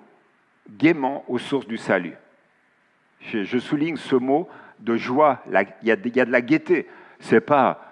gaiement 0.71 1.25
aux 1.29 1.39
sources 1.39 1.67
du 1.67 1.77
salut. 1.77 2.15
Je, 3.21 3.59
souligne 3.59 3.97
ce 3.97 4.17
mot 4.17 4.49
de 4.79 4.97
joie. 4.97 5.43
Il 5.83 5.89
y 5.89 5.91
a, 5.91 5.97
de 5.97 6.31
la 6.31 6.41
gaieté. 6.41 6.87
C'est 7.19 7.41
pas 7.41 7.87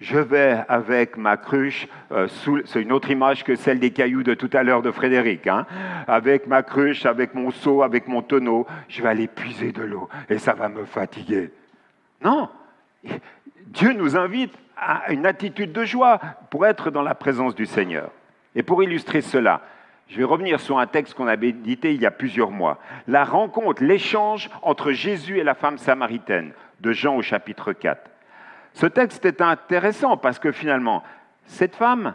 je 0.00 0.18
vais 0.18 0.64
avec 0.68 1.18
ma 1.18 1.36
cruche, 1.36 1.86
euh, 2.10 2.26
c'est 2.64 2.80
une 2.80 2.92
autre 2.92 3.10
image 3.10 3.44
que 3.44 3.54
celle 3.54 3.78
des 3.78 3.90
cailloux 3.90 4.22
de 4.22 4.32
tout 4.32 4.48
à 4.54 4.62
l'heure 4.62 4.80
de 4.80 4.90
Frédéric, 4.90 5.46
hein. 5.46 5.66
avec 6.08 6.46
ma 6.46 6.62
cruche, 6.62 7.04
avec 7.04 7.34
mon 7.34 7.50
seau, 7.50 7.82
avec 7.82 8.08
mon 8.08 8.22
tonneau, 8.22 8.66
je 8.88 9.02
vais 9.02 9.08
aller 9.08 9.28
puiser 9.28 9.72
de 9.72 9.82
l'eau 9.82 10.08
et 10.30 10.38
ça 10.38 10.54
va 10.54 10.70
me 10.70 10.86
fatiguer. 10.86 11.50
Non, 12.24 12.48
Dieu 13.66 13.92
nous 13.92 14.16
invite 14.16 14.54
à 14.76 15.12
une 15.12 15.26
attitude 15.26 15.72
de 15.72 15.84
joie 15.84 16.18
pour 16.50 16.66
être 16.66 16.90
dans 16.90 17.02
la 17.02 17.14
présence 17.14 17.54
du 17.54 17.66
Seigneur. 17.66 18.10
Et 18.54 18.62
pour 18.62 18.82
illustrer 18.82 19.20
cela, 19.20 19.60
je 20.10 20.16
vais 20.16 20.24
revenir 20.24 20.58
sur 20.58 20.78
un 20.78 20.88
texte 20.88 21.14
qu'on 21.14 21.28
a 21.28 21.36
médité 21.36 21.94
il 21.94 22.00
y 22.00 22.06
a 22.06 22.10
plusieurs 22.10 22.50
mois. 22.50 22.80
La 23.06 23.24
rencontre, 23.24 23.84
l'échange 23.84 24.50
entre 24.60 24.90
Jésus 24.90 25.38
et 25.38 25.44
la 25.44 25.54
femme 25.54 25.78
samaritaine 25.78 26.52
de 26.80 26.92
Jean 26.92 27.16
au 27.16 27.22
chapitre 27.22 27.72
4. 27.72 28.10
Ce 28.74 28.86
texte 28.86 29.24
est 29.24 29.40
intéressant 29.40 30.16
parce 30.16 30.40
que 30.40 30.50
finalement, 30.50 31.04
cette 31.46 31.76
femme, 31.76 32.14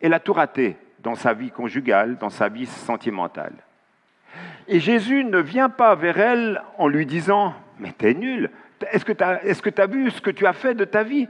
elle 0.00 0.14
a 0.14 0.20
tout 0.20 0.32
raté 0.32 0.78
dans 1.00 1.16
sa 1.16 1.34
vie 1.34 1.50
conjugale, 1.50 2.16
dans 2.16 2.30
sa 2.30 2.48
vie 2.48 2.66
sentimentale. 2.66 3.54
Et 4.66 4.80
Jésus 4.80 5.22
ne 5.24 5.38
vient 5.38 5.68
pas 5.68 5.94
vers 5.94 6.18
elle 6.18 6.62
en 6.78 6.88
lui 6.88 7.04
disant 7.04 7.54
Mais 7.78 7.92
t'es 7.92 8.14
nul, 8.14 8.50
est-ce 8.90 9.04
que 9.04 9.12
tu 9.12 9.22
as, 9.22 9.54
ce 9.54 9.60
que 10.22 10.30
tu 10.30 10.46
as 10.46 10.52
fait 10.54 10.74
de 10.74 10.84
ta 10.86 11.02
vie? 11.02 11.28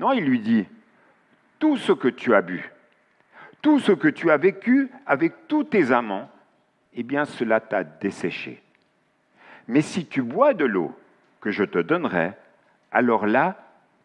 Non, 0.00 0.12
il 0.12 0.24
lui 0.24 0.40
dit 0.40 0.66
Tout 1.58 1.76
ce 1.76 1.92
que 1.92 2.08
tu 2.08 2.34
as 2.34 2.40
bu, 2.40 2.70
tout 3.64 3.80
ce 3.80 3.92
que 3.92 4.08
tu 4.08 4.30
as 4.30 4.36
vécu 4.36 4.90
avec 5.06 5.48
tous 5.48 5.64
tes 5.64 5.90
amants, 5.90 6.28
eh 6.92 7.02
bien 7.02 7.24
cela 7.24 7.60
t'a 7.60 7.82
desséché. 7.82 8.62
Mais 9.68 9.80
si 9.80 10.04
tu 10.04 10.20
bois 10.20 10.52
de 10.52 10.66
l'eau 10.66 10.94
que 11.40 11.50
je 11.50 11.64
te 11.64 11.78
donnerai, 11.78 12.32
alors 12.92 13.26
là, 13.26 13.56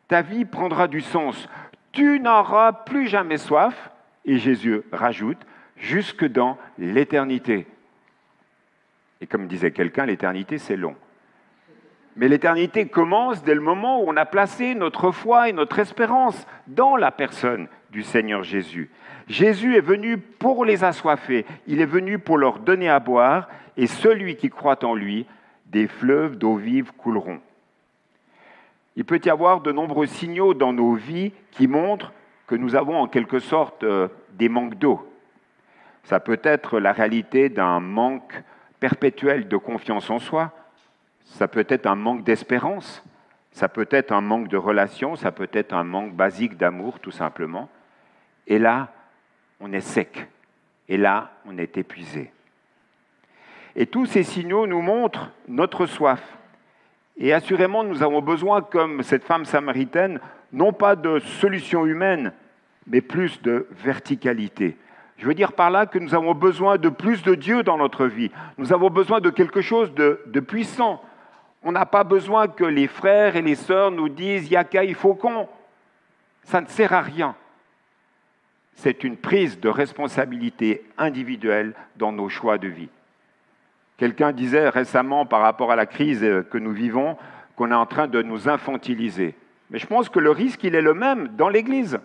ta 0.08 0.22
vie 0.22 0.46
prendra 0.46 0.88
du 0.88 1.02
sens. 1.02 1.50
Tu 1.92 2.22
n'auras 2.22 2.72
plus 2.72 3.10
jamais 3.10 3.38
soif, 3.38 3.92
et 4.24 4.38
Jésus 4.38 4.82
rajoute, 4.94 5.46
jusque 5.76 6.26
dans 6.26 6.58
l'éternité. 6.78 7.68
Et 9.20 9.28
comme 9.28 9.48
disait 9.48 9.72
quelqu'un, 9.72 10.06
l'éternité, 10.06 10.58
c'est 10.58 10.78
long. 10.78 10.96
Mais 12.16 12.30
l'éternité 12.30 12.88
commence 12.88 13.44
dès 13.44 13.56
le 13.56 13.62
moment 13.62 14.02
où 14.02 14.06
on 14.08 14.16
a 14.16 14.26
placé 14.26 14.74
notre 14.74 15.12
foi 15.12 15.50
et 15.50 15.54
notre 15.54 15.80
espérance 15.80 16.48
dans 16.68 16.96
la 16.96 17.12
personne 17.12 17.68
du 17.92 18.04
Seigneur 18.04 18.44
Jésus. 18.44 18.90
Jésus 19.30 19.76
est 19.76 19.82
venu 19.82 20.18
pour 20.18 20.66
les 20.66 20.84
assoiffer, 20.84 21.46
il 21.68 21.82
est 21.82 21.86
venu 21.86 22.18
pour 22.18 22.40
leur 22.40 22.60
donner 22.60 22.90
à 22.90 23.00
boire, 23.00 23.48
et 23.78 23.86
celui 23.86 24.36
qui 24.36 24.50
croit 24.50 24.84
en 24.84 24.96
lui, 24.96 25.28
des 25.68 25.88
fleuves 25.88 26.36
d'eau 26.36 26.56
vive 26.56 26.92
couleront. 26.94 27.40
Il 28.96 29.06
peut 29.06 29.22
y 29.24 29.30
avoir 29.30 29.62
de 29.62 29.72
nombreux 29.72 30.08
signaux 30.08 30.56
dans 30.56 30.74
nos 30.74 30.96
vies 30.96 31.32
qui 31.52 31.68
montrent 31.68 32.12
que 32.48 32.56
nous 32.56 32.76
avons 32.76 32.98
en 32.98 33.08
quelque 33.08 33.38
sorte 33.38 33.84
euh, 33.84 34.08
des 34.34 34.50
manques 34.50 34.76
d'eau. 34.80 35.08
Ça 36.04 36.20
peut 36.20 36.40
être 36.44 36.80
la 36.80 36.92
réalité 36.92 37.50
d'un 37.50 37.80
manque 37.80 38.44
perpétuel 38.80 39.48
de 39.48 39.58
confiance 39.58 40.10
en 40.10 40.20
soi, 40.20 40.52
Ça 41.24 41.48
peut 41.48 41.68
être 41.70 41.86
un 41.86 41.96
manque 41.96 42.24
d'espérance, 42.24 43.04
ça 43.52 43.70
peut 43.70 43.88
être 43.92 44.12
un 44.12 44.22
manque 44.22 44.48
de 44.48 44.58
relation, 44.58 45.16
ça 45.16 45.32
peut 45.32 45.50
être 45.54 45.74
un 45.74 45.84
manque 45.84 46.14
basique 46.14 46.58
d'amour, 46.58 47.00
tout 47.00 47.12
simplement. 47.12 47.70
Et 48.48 48.58
là, 48.58 48.92
on 49.60 49.72
est 49.74 49.82
sec. 49.82 50.28
Et 50.88 50.98
là, 50.98 51.32
on 51.46 51.58
est 51.58 51.78
épuisé. 51.78 52.32
Et 53.76 53.86
tous 53.86 54.06
ces 54.06 54.24
signaux 54.24 54.68
nous 54.68 54.82
montrent 54.82 55.32
notre 55.48 55.86
soif. 55.86 56.22
Et 57.18 57.34
assurément, 57.34 57.84
nous 57.84 58.02
avons 58.02 58.22
besoin, 58.22 58.62
comme 58.62 59.04
cette 59.04 59.24
femme 59.24 59.46
samaritaine, 59.46 60.20
non 60.52 60.74
pas 60.74 60.96
de 60.96 61.20
solutions 61.20 61.86
humaines, 61.86 62.34
mais 62.88 63.02
plus 63.02 63.42
de 63.42 63.68
verticalité. 63.84 64.78
Je 65.18 65.26
veux 65.26 65.34
dire 65.34 65.52
par 65.52 65.70
là 65.70 65.86
que 65.86 66.00
nous 66.00 66.16
avons 66.16 66.34
besoin 66.34 66.78
de 66.78 66.88
plus 66.88 67.22
de 67.24 67.36
Dieu 67.36 67.62
dans 67.62 67.78
notre 67.78 68.06
vie. 68.06 68.32
Nous 68.58 68.72
avons 68.72 68.90
besoin 68.90 69.20
de 69.20 69.30
quelque 69.30 69.60
chose 69.60 69.94
de, 69.94 70.40
puissant. 70.40 71.04
On 71.62 71.74
n'a 71.74 71.86
pas 71.86 72.06
besoin 72.06 72.48
que 72.48 72.64
les 72.64 72.88
frères 72.88 73.36
et 73.36 73.42
les 73.42 73.56
sœurs 73.56 73.92
nous 73.92 74.08
disent 74.08 74.50
Yaka, 74.50 74.86
il 74.86 74.96
faut 74.96 75.14
qu'on. 75.14 75.48
Ça 76.44 76.62
ne 76.62 76.68
sert 76.68 76.94
à 76.94 77.02
rien. 77.02 77.36
C'est 78.82 79.04
une 79.04 79.18
prise 79.18 79.60
de 79.60 79.68
responsabilité 79.68 80.86
individuelle 80.98 81.74
dans 81.98 82.14
nos 82.14 82.30
choix 82.30 82.58
de 82.58 82.70
vie. 82.70 82.88
Quelqu'un 83.98 84.32
disait 84.32 84.70
récemment 84.70 85.26
par 85.26 85.42
rapport 85.42 85.70
à 85.70 85.76
la 85.76 85.86
crise 85.86 86.26
que 86.50 86.58
nous 86.58 86.72
vivons 86.72 87.18
qu'on 87.58 87.72
est 87.72 87.76
en 87.76 87.86
train 87.86 88.08
de 88.08 88.22
nous 88.22 88.48
infantiliser. 88.48 89.36
Mais 89.70 89.80
je 89.80 89.86
pense 89.86 90.08
que 90.08 90.20
le 90.20 90.32
risque, 90.32 90.64
il 90.64 90.76
est 90.76 90.82
le 90.82 90.94
même 90.94 91.28
dans 91.36 91.50
l'Église. 91.50 92.00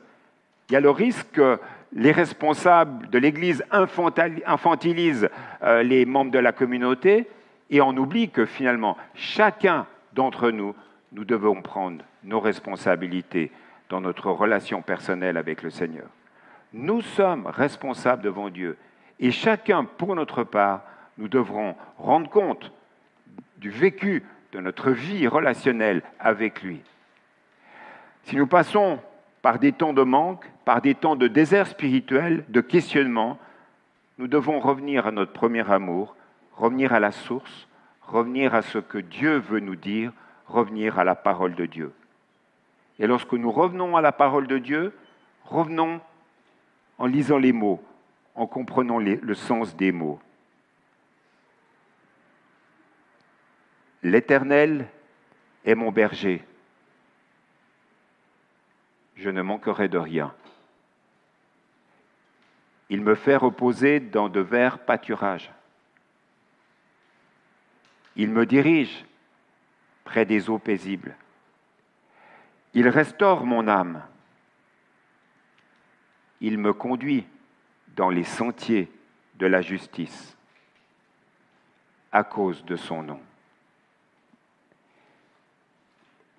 Il 0.69 0.73
y 0.73 0.77
a 0.77 0.81
le 0.81 0.91
risque 0.91 1.31
que 1.31 1.61
les 1.93 2.11
responsables 2.11 3.09
de 3.09 3.19
l'Église 3.19 3.65
infantilisent 3.71 5.29
euh, 5.63 5.85
les 5.85 6.05
membres 6.05 6.33
de 6.33 6.41
la 6.41 6.51
communauté 6.51 7.29
et 7.71 7.83
on 7.83 7.97
oublie 7.97 8.31
que 8.31 8.47
finalement, 8.47 8.97
chacun 9.15 9.87
d'entre 10.13 10.51
nous, 10.51 10.75
nous 11.13 11.25
devons 11.25 11.63
prendre 11.63 12.05
nos 12.25 12.41
responsabilités 12.41 13.53
dans 13.91 14.01
notre 14.01 14.33
relation 14.33 14.83
personnelle 14.83 15.37
avec 15.37 15.63
le 15.63 15.71
Seigneur. 15.71 16.09
Nous 16.75 17.03
sommes 17.03 17.47
responsables 17.47 18.23
devant 18.23 18.51
Dieu 18.51 18.77
et 19.21 19.31
chacun, 19.31 19.85
pour 19.85 20.17
notre 20.17 20.43
part, 20.43 20.83
nous 21.19 21.29
devrons 21.29 21.77
rendre 21.99 22.29
compte 22.29 22.73
du 23.59 23.71
vécu 23.71 24.25
de 24.51 24.59
notre 24.59 24.91
vie 24.91 25.29
relationnelle 25.29 26.03
avec 26.19 26.65
lui. 26.65 26.81
Si 28.25 28.35
nous 28.35 28.49
passons 28.49 28.99
par 29.41 29.61
des 29.61 29.71
temps 29.71 29.93
de 29.93 30.03
manque, 30.03 30.51
par 30.65 30.81
des 30.81 30.97
temps 30.97 31.15
de 31.15 31.29
désert 31.29 31.69
spirituel, 31.69 32.45
de 32.49 32.61
questionnement, 32.61 33.39
nous 34.19 34.27
devons 34.27 34.59
revenir 34.59 35.07
à 35.07 35.13
notre 35.13 35.33
premier 35.33 35.71
amour, 35.71 36.17
revenir 36.57 36.93
à 36.93 36.99
la 36.99 37.13
source, 37.13 37.69
revenir 38.03 38.53
à 38.53 38.63
ce 38.63 38.79
que 38.79 38.99
Dieu 38.99 39.37
veut 39.37 39.61
nous 39.61 39.77
dire, 39.77 40.13
revenir 40.49 40.99
à 40.99 41.05
la 41.05 41.15
parole 41.15 41.55
de 41.55 41.67
Dieu. 41.67 41.93
Et 42.99 43.07
lorsque 43.07 43.33
nous 43.33 43.53
revenons 43.53 43.97
à 43.97 44.01
la 44.01 44.11
parole 44.11 44.49
de 44.49 44.59
Dieu, 44.59 44.93
revenons 45.45 46.01
en 46.99 47.07
lisant 47.07 47.39
les 47.39 47.53
mots, 47.53 47.83
en 48.35 48.47
comprenant 48.47 48.99
le 48.99 49.35
sens 49.35 49.77
des 49.77 49.93
mots. 49.93 50.21
L'Éternel 54.03 54.89
est 55.65 55.75
mon 55.75 55.91
berger 55.91 56.45
je 59.17 59.31
ne 59.31 59.43
manquerai 59.43 59.89
de 59.89 59.99
rien. 59.99 60.35
Il 62.91 63.01
me 63.01 63.15
fait 63.15 63.37
reposer 63.37 64.01
dans 64.01 64.29
de 64.29 64.41
verts 64.41 64.79
pâturages. 64.81 65.51
Il 68.17 68.31
me 68.31 68.47
dirige 68.47 69.05
près 70.05 70.25
des 70.25 70.51
eaux 70.51 70.59
paisibles. 70.59 71.17
Il 72.75 72.89
restaure 72.89 73.45
mon 73.45 73.67
âme. 73.69 74.03
Il 76.41 76.59
me 76.59 76.73
conduit 76.73 77.27
dans 77.97 78.11
les 78.11 78.25
sentiers 78.25 78.91
de 79.37 79.47
la 79.47 79.63
justice 79.63 80.37
à 82.13 82.23
cause 82.23 82.65
de 82.65 82.77
son 82.77 83.03
nom. 83.03 83.21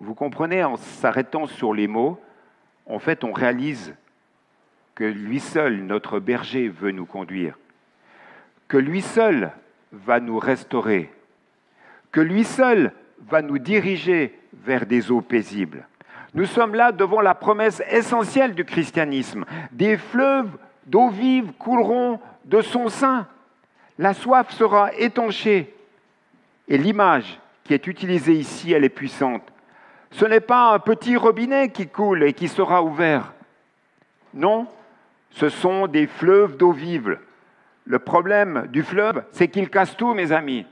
Vous 0.00 0.14
comprenez, 0.14 0.62
en 0.64 0.76
s'arrêtant 0.76 1.46
sur 1.46 1.74
les 1.74 1.88
mots, 1.88 2.20
en 2.86 2.98
fait, 2.98 3.24
on 3.24 3.32
réalise 3.32 3.94
que 4.94 5.04
lui 5.04 5.40
seul, 5.40 5.82
notre 5.82 6.20
berger, 6.20 6.68
veut 6.68 6.90
nous 6.90 7.06
conduire, 7.06 7.58
que 8.68 8.76
lui 8.76 9.02
seul 9.02 9.52
va 9.92 10.20
nous 10.20 10.38
restaurer, 10.38 11.12
que 12.12 12.20
lui 12.20 12.44
seul 12.44 12.92
va 13.20 13.42
nous 13.42 13.58
diriger 13.58 14.38
vers 14.52 14.86
des 14.86 15.10
eaux 15.10 15.20
paisibles. 15.20 15.86
Nous 16.34 16.46
sommes 16.46 16.74
là 16.74 16.92
devant 16.92 17.20
la 17.20 17.34
promesse 17.34 17.82
essentielle 17.90 18.54
du 18.54 18.64
christianisme. 18.64 19.44
Des 19.72 19.96
fleuves 19.96 20.50
d'eau 20.86 21.08
vive 21.08 21.52
couleront 21.58 22.20
de 22.44 22.60
son 22.60 22.88
sein. 22.88 23.26
La 23.98 24.14
soif 24.14 24.50
sera 24.50 24.92
étanchée. 24.94 25.74
Et 26.68 26.78
l'image 26.78 27.38
qui 27.64 27.74
est 27.74 27.86
utilisée 27.86 28.34
ici, 28.34 28.72
elle 28.72 28.84
est 28.84 28.88
puissante. 28.88 29.42
Ce 30.10 30.24
n'est 30.24 30.40
pas 30.40 30.72
un 30.72 30.78
petit 30.78 31.16
robinet 31.16 31.70
qui 31.70 31.88
coule 31.88 32.22
et 32.22 32.32
qui 32.32 32.48
sera 32.48 32.82
ouvert. 32.82 33.32
Non, 34.34 34.66
ce 35.30 35.48
sont 35.48 35.86
des 35.86 36.06
fleuves 36.06 36.56
d'eau 36.56 36.72
vive. 36.72 37.18
Le 37.84 37.98
problème 37.98 38.66
du 38.70 38.82
fleuve, 38.82 39.22
c'est 39.32 39.48
qu'il 39.48 39.70
casse 39.70 39.96
tout, 39.96 40.14
mes 40.14 40.32
amis. 40.32 40.66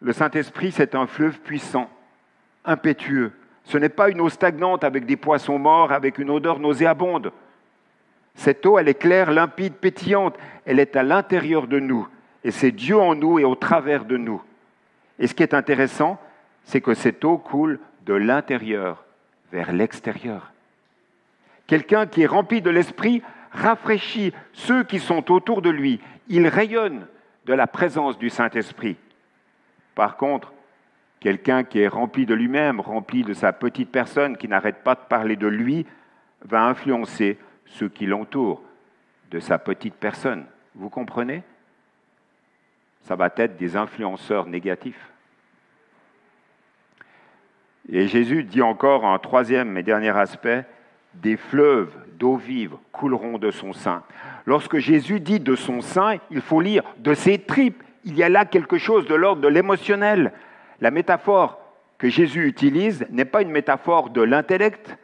Le 0.00 0.12
Saint-Esprit, 0.12 0.72
c'est 0.72 0.94
un 0.94 1.06
fleuve 1.06 1.40
puissant, 1.40 1.90
impétueux. 2.64 3.32
Ce 3.64 3.78
n'est 3.78 3.88
pas 3.88 4.10
une 4.10 4.20
eau 4.20 4.28
stagnante 4.28 4.84
avec 4.84 5.06
des 5.06 5.16
poissons 5.16 5.58
morts, 5.58 5.92
avec 5.92 6.18
une 6.18 6.30
odeur 6.30 6.58
nauséabonde. 6.58 7.32
Cette 8.34 8.64
eau, 8.66 8.78
elle 8.78 8.88
est 8.88 8.94
claire, 8.94 9.30
limpide, 9.32 9.74
pétillante. 9.74 10.36
Elle 10.66 10.78
est 10.78 10.94
à 10.94 11.02
l'intérieur 11.02 11.66
de 11.66 11.80
nous. 11.80 12.06
Et 12.44 12.50
c'est 12.50 12.70
Dieu 12.70 12.96
en 12.96 13.14
nous 13.14 13.38
et 13.38 13.44
au 13.44 13.54
travers 13.54 14.04
de 14.04 14.16
nous. 14.16 14.42
Et 15.18 15.26
ce 15.26 15.34
qui 15.34 15.42
est 15.42 15.54
intéressant, 15.54 16.20
c'est 16.64 16.80
que 16.80 16.94
cette 16.94 17.24
eau 17.24 17.38
coule 17.38 17.80
de 18.04 18.14
l'intérieur 18.14 19.04
vers 19.50 19.72
l'extérieur. 19.72 20.52
Quelqu'un 21.66 22.06
qui 22.06 22.22
est 22.22 22.26
rempli 22.26 22.60
de 22.60 22.70
l'esprit 22.70 23.22
rafraîchit 23.52 24.32
ceux 24.52 24.84
qui 24.84 25.00
sont 25.00 25.32
autour 25.32 25.62
de 25.62 25.70
lui. 25.70 26.00
Il 26.28 26.46
rayonne 26.46 27.06
de 27.46 27.54
la 27.54 27.66
présence 27.66 28.18
du 28.18 28.30
Saint-Esprit. 28.30 28.96
Par 29.96 30.16
contre, 30.16 30.52
quelqu'un 31.18 31.64
qui 31.64 31.80
est 31.80 31.88
rempli 31.88 32.26
de 32.26 32.34
lui-même, 32.34 32.78
rempli 32.78 33.24
de 33.24 33.32
sa 33.32 33.52
petite 33.52 33.90
personne, 33.90 34.36
qui 34.36 34.46
n'arrête 34.46 34.84
pas 34.84 34.94
de 34.94 35.00
parler 35.00 35.34
de 35.34 35.48
lui, 35.48 35.86
va 36.42 36.62
influencer 36.64 37.38
ceux 37.64 37.88
qui 37.88 38.06
l'entourent 38.06 38.62
de 39.30 39.40
sa 39.40 39.58
petite 39.58 39.94
personne. 39.94 40.44
Vous 40.74 40.90
comprenez? 40.90 41.42
Ça 43.00 43.16
va 43.16 43.32
être 43.36 43.56
des 43.56 43.74
influenceurs 43.76 44.46
négatifs. 44.46 45.10
Et 47.88 48.06
Jésus 48.06 48.44
dit 48.44 48.62
encore 48.62 49.06
un 49.06 49.18
troisième 49.18 49.78
et 49.78 49.82
dernier 49.82 50.16
aspect, 50.16 50.66
des 51.14 51.38
fleuves 51.38 51.96
d'eau 52.18 52.36
vive 52.36 52.76
couleront 52.92 53.38
de 53.38 53.50
son 53.50 53.72
sein. 53.72 54.02
Lorsque 54.44 54.76
Jésus 54.76 55.20
dit 55.20 55.40
de 55.40 55.56
son 55.56 55.80
sein, 55.80 56.18
il 56.30 56.42
faut 56.42 56.60
lire 56.60 56.82
de 56.98 57.14
ses 57.14 57.38
tripes. 57.38 57.82
Il 58.06 58.16
y 58.16 58.22
a 58.22 58.30
là 58.30 58.46
quelque 58.46 58.78
chose 58.78 59.06
de 59.06 59.14
l'ordre 59.14 59.42
de 59.42 59.48
l'émotionnel. 59.48 60.32
La 60.80 60.90
métaphore 60.90 61.60
que 61.98 62.08
Jésus 62.08 62.46
utilise 62.46 63.06
n'est 63.10 63.26
pas 63.26 63.42
une 63.42 63.50
métaphore 63.50 64.08
de 64.08 64.22
l'intellect. 64.22 64.96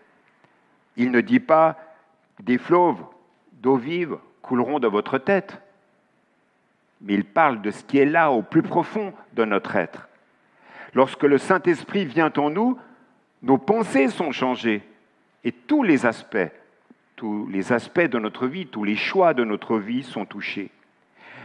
Il 0.96 1.10
ne 1.10 1.20
dit 1.20 1.40
pas 1.40 1.78
des 2.40 2.56
fleuves 2.56 3.02
d'eau 3.52 3.76
vive 3.76 4.16
couleront 4.40 4.78
de 4.78 4.88
votre 4.88 5.18
tête 5.18 5.60
mais 7.02 7.14
il 7.14 7.24
parle 7.24 7.60
de 7.60 7.70
ce 7.70 7.84
qui 7.84 7.98
est 7.98 8.06
là 8.06 8.30
au 8.30 8.42
plus 8.42 8.62
profond 8.62 9.12
de 9.34 9.44
notre 9.44 9.76
être. 9.76 10.08
Lorsque 10.94 11.24
le 11.24 11.38
Saint-Esprit 11.38 12.04
vient 12.04 12.32
en 12.36 12.50
nous, 12.50 12.78
nos 13.42 13.58
pensées 13.58 14.08
sont 14.08 14.30
changées 14.30 14.82
et 15.44 15.52
tous 15.52 15.82
les 15.82 16.06
aspects, 16.06 16.50
tous 17.16 17.48
les 17.48 17.72
aspects 17.72 18.00
de 18.00 18.18
notre 18.18 18.46
vie, 18.46 18.66
tous 18.66 18.84
les 18.84 18.96
choix 18.96 19.34
de 19.34 19.44
notre 19.44 19.78
vie 19.78 20.04
sont 20.04 20.24
touchés. 20.24 20.70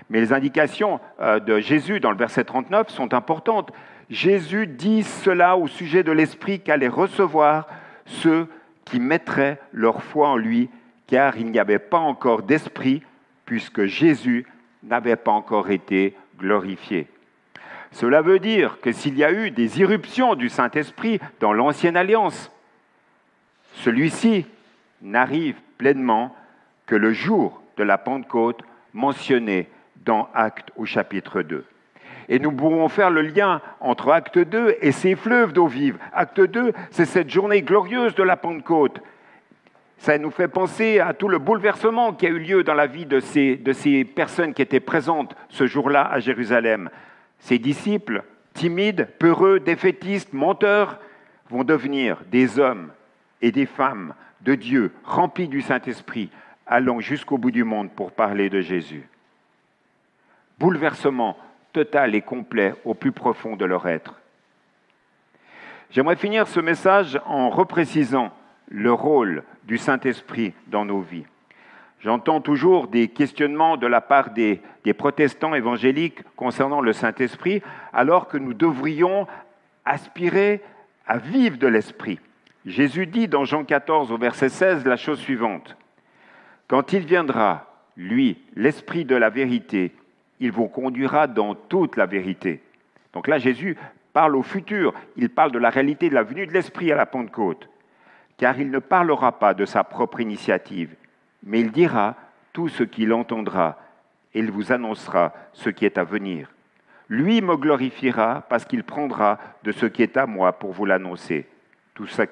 Mais 0.09 0.19
les 0.19 0.33
indications 0.33 0.99
euh, 1.19 1.39
de 1.39 1.59
Jésus 1.59 1.99
dans 1.99 2.11
le 2.11 2.17
verset 2.17 2.43
39 2.43 2.89
sont 2.89 3.13
importantes. 3.13 3.71
Jésus 4.09 4.67
dit 4.67 5.03
cela 5.03 5.57
au 5.57 5.67
sujet 5.67 6.03
de 6.03 6.11
l'Esprit 6.11 6.61
qu'allaient 6.61 6.87
recevoir 6.87 7.67
ceux 8.05 8.47
qui 8.85 8.99
mettraient 8.99 9.59
leur 9.73 10.01
foi 10.01 10.29
en 10.29 10.37
lui, 10.37 10.69
car 11.07 11.37
il 11.37 11.51
n'y 11.51 11.59
avait 11.59 11.79
pas 11.79 11.97
encore 11.97 12.43
d'Esprit, 12.43 13.03
puisque 13.45 13.85
Jésus 13.85 14.45
n'avait 14.83 15.17
pas 15.17 15.31
encore 15.31 15.69
été 15.69 16.15
glorifié. 16.37 17.07
Cela 17.91 18.21
veut 18.21 18.39
dire 18.39 18.79
que 18.81 18.91
s'il 18.91 19.17
y 19.17 19.23
a 19.23 19.31
eu 19.31 19.51
des 19.51 19.79
irruptions 19.79 20.35
du 20.35 20.49
Saint-Esprit 20.49 21.19
dans 21.39 21.53
l'Ancienne 21.53 21.97
Alliance, 21.97 22.51
celui-ci 23.73 24.45
n'arrive 25.01 25.55
pleinement 25.77 26.35
que 26.85 26.95
le 26.95 27.11
jour 27.11 27.61
de 27.77 27.83
la 27.83 27.97
Pentecôte 27.97 28.61
mentionné 28.93 29.69
dans 30.07 30.29
Actes 30.33 30.71
au 30.77 30.85
chapitre 30.85 31.43
2. 31.43 31.65
Et 32.29 32.39
nous 32.39 32.51
pourrons 32.51 32.89
faire 32.89 33.11
le 33.11 33.21
lien 33.21 33.61
entre 33.79 34.11
Acte 34.11 34.39
2 34.39 34.77
et 34.81 34.91
ces 34.91 35.15
fleuves 35.15 35.53
d'eau 35.53 35.67
vive. 35.67 35.97
Acte 36.13 36.41
2, 36.41 36.73
c'est 36.89 37.05
cette 37.05 37.29
journée 37.29 37.61
glorieuse 37.61 38.15
de 38.15 38.23
la 38.23 38.37
Pentecôte. 38.37 39.01
Ça 39.99 40.17
nous 40.17 40.31
fait 40.31 40.47
penser 40.47 40.99
à 40.99 41.13
tout 41.13 41.27
le 41.27 41.39
bouleversement 41.39 42.13
qui 42.13 42.25
a 42.25 42.29
eu 42.29 42.39
lieu 42.39 42.63
dans 42.63 42.73
la 42.73 42.87
vie 42.87 43.05
de 43.05 43.19
ces, 43.19 43.55
de 43.55 43.73
ces 43.73 44.03
personnes 44.03 44.53
qui 44.53 44.61
étaient 44.61 44.79
présentes 44.79 45.35
ce 45.49 45.67
jour-là 45.67 46.07
à 46.09 46.19
Jérusalem. 46.19 46.89
Ces 47.39 47.59
disciples, 47.59 48.23
timides, 48.53 49.07
peureux, 49.19 49.59
défaitistes, 49.59 50.33
menteurs, 50.33 50.99
vont 51.49 51.63
devenir 51.63 52.21
des 52.29 52.59
hommes 52.59 52.91
et 53.41 53.51
des 53.51 53.65
femmes 53.65 54.13
de 54.41 54.55
Dieu 54.55 54.91
remplis 55.03 55.47
du 55.47 55.61
Saint-Esprit, 55.61 56.29
allant 56.65 56.99
jusqu'au 56.99 57.37
bout 57.37 57.51
du 57.51 57.63
monde 57.63 57.91
pour 57.91 58.11
parler 58.11 58.49
de 58.49 58.61
Jésus. 58.61 59.07
Bouleversement 60.59 61.37
total 61.73 62.15
et 62.15 62.21
complet 62.21 62.73
au 62.85 62.93
plus 62.93 63.11
profond 63.11 63.55
de 63.55 63.65
leur 63.65 63.87
être. 63.87 64.15
J'aimerais 65.91 66.15
finir 66.15 66.47
ce 66.47 66.59
message 66.59 67.19
en 67.25 67.49
reprécisant 67.49 68.31
le 68.69 68.91
rôle 68.91 69.43
du 69.63 69.77
Saint-Esprit 69.77 70.53
dans 70.67 70.85
nos 70.85 71.01
vies. 71.01 71.25
J'entends 71.99 72.41
toujours 72.41 72.87
des 72.87 73.07
questionnements 73.07 73.77
de 73.77 73.87
la 73.87 74.01
part 74.01 74.31
des, 74.31 74.61
protestants 74.97 75.55
évangéliques 75.55 76.21
concernant 76.35 76.81
le 76.81 76.93
Saint-Esprit, 76.93 77.61
alors 77.91 78.27
que 78.27 78.37
nous 78.37 78.53
devrions 78.53 79.27
aspirer 79.85 80.61
à 81.05 81.17
vivre 81.17 81.57
de 81.57 81.67
l'Esprit. 81.67 82.19
Jésus 82.65 83.07
dit 83.07 83.27
dans 83.27 83.45
Jean 83.45 83.63
14 83.63 84.11
au 84.11 84.17
verset 84.17 84.49
16 84.49 84.85
la 84.85 84.97
chose 84.97 85.19
suivante. 85.19 85.77
Quand 86.67 86.93
il 86.93 87.05
viendra, 87.05 87.65
lui, 87.95 88.37
l'Esprit 88.55 89.05
de 89.05 89.15
la 89.15 89.29
vérité, 89.29 89.93
il 90.39 90.51
vous 90.51 90.67
conduira 90.67 91.27
dans 91.27 91.55
toute 91.55 91.95
la 91.97 92.05
vérité. 92.05 92.61
Donc 93.13 93.27
là, 93.27 93.37
Jésus 93.37 93.77
parle 94.13 94.35
au 94.35 94.43
futur, 94.43 94.93
il 95.15 95.29
parle 95.29 95.51
de 95.51 95.59
la 95.59 95.69
réalité 95.69 96.09
de 96.09 96.15
la 96.15 96.23
venue 96.23 96.47
de 96.47 96.53
l'Esprit 96.53 96.91
à 96.91 96.95
la 96.95 97.05
Pentecôte, 97.05 97.69
car 98.37 98.59
il 98.59 98.71
ne 98.71 98.79
parlera 98.79 99.39
pas 99.39 99.53
de 99.53 99.65
sa 99.65 99.83
propre 99.83 100.19
initiative, 100.19 100.95
mais 101.43 101.61
il 101.61 101.71
dira 101.71 102.15
tout 102.53 102.67
ce 102.67 102.83
qu'il 102.83 103.13
entendra, 103.13 103.77
et 104.33 104.39
il 104.39 104.51
vous 104.51 104.71
annoncera 104.71 105.33
ce 105.53 105.69
qui 105.69 105.85
est 105.85 105.97
à 105.97 106.03
venir. 106.03 106.51
Lui 107.09 107.41
me 107.41 107.55
glorifiera 107.55 108.45
parce 108.49 108.65
qu'il 108.65 108.83
prendra 108.83 109.39
de 109.63 109.71
ce 109.71 109.85
qui 109.85 110.03
est 110.03 110.17
à 110.17 110.25
moi 110.25 110.53
pour 110.53 110.73
vous 110.73 110.85
l'annoncer. 110.85 111.47
Tout 111.93 112.05
ce 112.07 112.23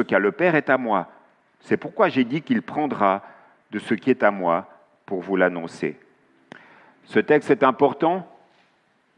qu'a 0.00 0.18
le 0.18 0.32
Père 0.32 0.54
est 0.54 0.70
à 0.70 0.78
moi. 0.78 1.10
C'est 1.60 1.76
pourquoi 1.76 2.08
j'ai 2.08 2.24
dit 2.24 2.42
qu'il 2.42 2.62
prendra 2.62 3.22
de 3.70 3.78
ce 3.78 3.94
qui 3.94 4.10
est 4.10 4.22
à 4.22 4.30
moi 4.30 4.68
pour 5.04 5.20
vous 5.20 5.36
l'annoncer. 5.36 5.98
Ce 7.04 7.18
texte 7.18 7.50
est 7.50 7.62
important 7.62 8.26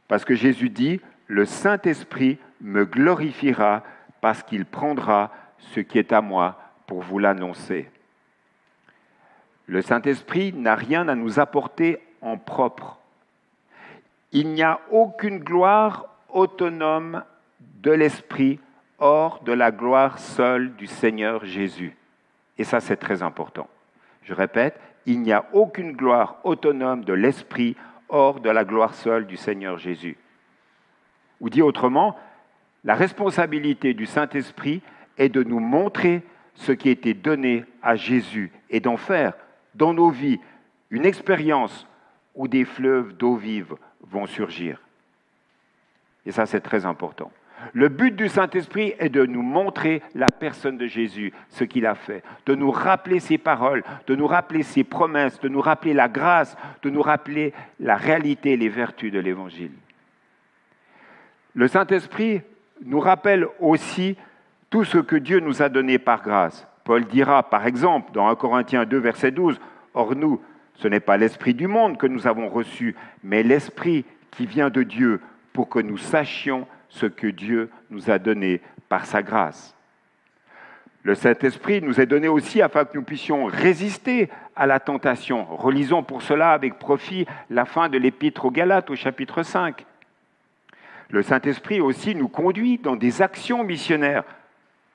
parce 0.08 0.24
que 0.24 0.34
Jésus 0.34 0.70
dit, 0.70 1.00
le 1.26 1.44
Saint-Esprit 1.44 2.38
me 2.60 2.84
glorifiera 2.84 3.82
parce 4.20 4.42
qu'il 4.42 4.64
prendra 4.64 5.30
ce 5.58 5.80
qui 5.80 5.98
est 5.98 6.12
à 6.12 6.20
moi 6.20 6.58
pour 6.86 7.02
vous 7.02 7.18
l'annoncer. 7.18 7.90
Le 9.66 9.80
Saint-Esprit 9.80 10.52
n'a 10.52 10.74
rien 10.74 11.08
à 11.08 11.14
nous 11.14 11.40
apporter 11.40 11.98
en 12.20 12.36
propre. 12.36 12.98
Il 14.32 14.48
n'y 14.48 14.62
a 14.62 14.80
aucune 14.90 15.38
gloire 15.38 16.06
autonome 16.28 17.22
de 17.60 17.92
l'Esprit 17.92 18.60
hors 18.98 19.42
de 19.42 19.52
la 19.52 19.70
gloire 19.70 20.18
seule 20.18 20.74
du 20.74 20.86
Seigneur 20.86 21.44
Jésus. 21.44 21.96
Et 22.58 22.64
ça, 22.64 22.80
c'est 22.80 22.96
très 22.96 23.22
important. 23.22 23.68
Je 24.22 24.34
répète, 24.34 24.80
il 25.06 25.20
n'y 25.20 25.32
a 25.32 25.46
aucune 25.52 25.92
gloire 25.92 26.38
autonome 26.44 27.04
de 27.04 27.12
l'Esprit 27.12 27.76
hors 28.08 28.40
de 28.40 28.50
la 28.50 28.64
gloire 28.64 28.94
seule 28.94 29.26
du 29.26 29.36
Seigneur 29.36 29.78
Jésus. 29.78 30.16
Ou 31.40 31.50
dit 31.50 31.62
autrement, 31.62 32.16
la 32.84 32.94
responsabilité 32.94 33.94
du 33.94 34.06
Saint-Esprit 34.06 34.82
est 35.18 35.28
de 35.28 35.42
nous 35.42 35.60
montrer 35.60 36.22
ce 36.54 36.72
qui 36.72 36.88
a 36.88 36.92
été 36.92 37.14
donné 37.14 37.64
à 37.82 37.96
Jésus 37.96 38.52
et 38.70 38.80
d'en 38.80 38.96
faire 38.96 39.34
dans 39.74 39.92
nos 39.92 40.10
vies 40.10 40.40
une 40.90 41.06
expérience 41.06 41.86
où 42.34 42.48
des 42.48 42.64
fleuves 42.64 43.16
d'eau 43.16 43.36
vive 43.36 43.74
vont 44.00 44.26
surgir. 44.26 44.80
Et 46.26 46.32
ça, 46.32 46.46
c'est 46.46 46.60
très 46.60 46.86
important. 46.86 47.30
Le 47.72 47.88
but 47.88 48.14
du 48.14 48.28
Saint-Esprit 48.28 48.94
est 48.98 49.08
de 49.08 49.24
nous 49.24 49.42
montrer 49.42 50.02
la 50.14 50.30
personne 50.30 50.76
de 50.76 50.86
Jésus, 50.86 51.32
ce 51.48 51.64
qu'il 51.64 51.86
a 51.86 51.94
fait, 51.94 52.22
de 52.46 52.54
nous 52.54 52.70
rappeler 52.70 53.20
ses 53.20 53.38
paroles, 53.38 53.82
de 54.06 54.14
nous 54.14 54.26
rappeler 54.26 54.62
ses 54.62 54.84
promesses, 54.84 55.40
de 55.40 55.48
nous 55.48 55.60
rappeler 55.60 55.94
la 55.94 56.08
grâce, 56.08 56.56
de 56.82 56.90
nous 56.90 57.02
rappeler 57.02 57.52
la 57.80 57.96
réalité 57.96 58.52
et 58.52 58.56
les 58.56 58.68
vertus 58.68 59.12
de 59.12 59.18
l'Évangile. 59.18 59.72
Le 61.54 61.68
Saint-Esprit 61.68 62.42
nous 62.84 63.00
rappelle 63.00 63.46
aussi 63.60 64.16
tout 64.70 64.84
ce 64.84 64.98
que 64.98 65.16
Dieu 65.16 65.40
nous 65.40 65.62
a 65.62 65.68
donné 65.68 65.98
par 65.98 66.22
grâce. 66.22 66.66
Paul 66.84 67.04
dira, 67.04 67.42
par 67.44 67.66
exemple, 67.66 68.12
dans 68.12 68.28
1 68.28 68.34
Corinthiens 68.34 68.84
2, 68.84 68.98
verset 68.98 69.30
12, 69.30 69.60
Or 69.94 70.16
nous, 70.16 70.40
ce 70.74 70.88
n'est 70.88 71.00
pas 71.00 71.16
l'Esprit 71.16 71.54
du 71.54 71.68
monde 71.68 71.96
que 71.96 72.06
nous 72.06 72.26
avons 72.26 72.48
reçu, 72.48 72.96
mais 73.22 73.42
l'Esprit 73.42 74.04
qui 74.32 74.46
vient 74.46 74.70
de 74.70 74.82
Dieu 74.82 75.20
pour 75.52 75.68
que 75.68 75.78
nous 75.78 75.96
sachions 75.96 76.66
ce 76.94 77.06
que 77.06 77.26
Dieu 77.26 77.70
nous 77.90 78.10
a 78.10 78.18
donné 78.18 78.60
par 78.88 79.04
sa 79.04 79.22
grâce. 79.22 79.74
Le 81.02 81.14
Saint-Esprit 81.14 81.82
nous 81.82 82.00
est 82.00 82.06
donné 82.06 82.28
aussi 82.28 82.62
afin 82.62 82.84
que 82.84 82.96
nous 82.96 83.02
puissions 83.02 83.44
résister 83.44 84.30
à 84.56 84.66
la 84.66 84.80
tentation. 84.80 85.44
Relisons 85.44 86.02
pour 86.02 86.22
cela 86.22 86.52
avec 86.52 86.78
profit 86.78 87.26
la 87.50 87.66
fin 87.66 87.88
de 87.88 87.98
l'épître 87.98 88.46
aux 88.46 88.50
Galates 88.50 88.90
au 88.90 88.96
chapitre 88.96 89.42
5. 89.42 89.84
Le 91.10 91.22
Saint-Esprit 91.22 91.80
aussi 91.80 92.14
nous 92.14 92.28
conduit 92.28 92.78
dans 92.78 92.96
des 92.96 93.20
actions 93.20 93.64
missionnaires. 93.64 94.24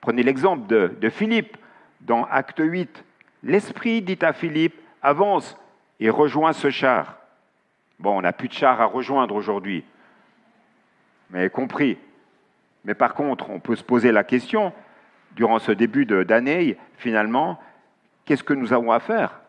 Prenez 0.00 0.22
l'exemple 0.22 0.66
de, 0.66 0.96
de 1.00 1.08
Philippe 1.10 1.56
dans 2.00 2.24
Acte 2.24 2.60
8. 2.64 3.04
L'Esprit 3.44 4.02
dit 4.02 4.18
à 4.22 4.32
Philippe, 4.32 4.74
avance 5.02 5.56
et 6.00 6.10
rejoins 6.10 6.54
ce 6.54 6.70
char. 6.70 7.18
Bon, 8.00 8.18
on 8.18 8.22
n'a 8.22 8.32
plus 8.32 8.48
de 8.48 8.54
char 8.54 8.80
à 8.80 8.86
rejoindre 8.86 9.34
aujourd'hui 9.34 9.84
mais 11.30 11.50
compris. 11.50 11.98
Mais 12.84 12.94
par 12.94 13.14
contre, 13.14 13.50
on 13.50 13.60
peut 13.60 13.76
se 13.76 13.84
poser 13.84 14.12
la 14.12 14.24
question, 14.24 14.72
durant 15.36 15.58
ce 15.58 15.72
début 15.72 16.06
d'année, 16.06 16.76
finalement, 16.96 17.60
qu'est-ce 18.24 18.42
que 18.42 18.54
nous 18.54 18.72
avons 18.72 18.92
à 18.92 19.00
faire? 19.00 19.40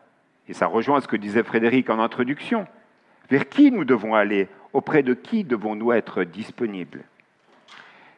Et 0.48 0.54
ça 0.54 0.68
rejoint 0.68 1.02
ce 1.02 1.08
que 1.08 1.16
disait 1.16 1.44
Frédéric 1.44 1.90
en 1.90 2.00
introduction. 2.00 2.68
Vers 3.30 3.48
qui 3.48 3.72
nous 3.72 3.86
devons 3.86 4.16
aller? 4.16 4.48
Auprès 4.74 5.04
de 5.04 5.14
qui 5.14 5.44
devons-nous 5.44 5.92
être 5.92 6.24
disponibles? 6.24 7.04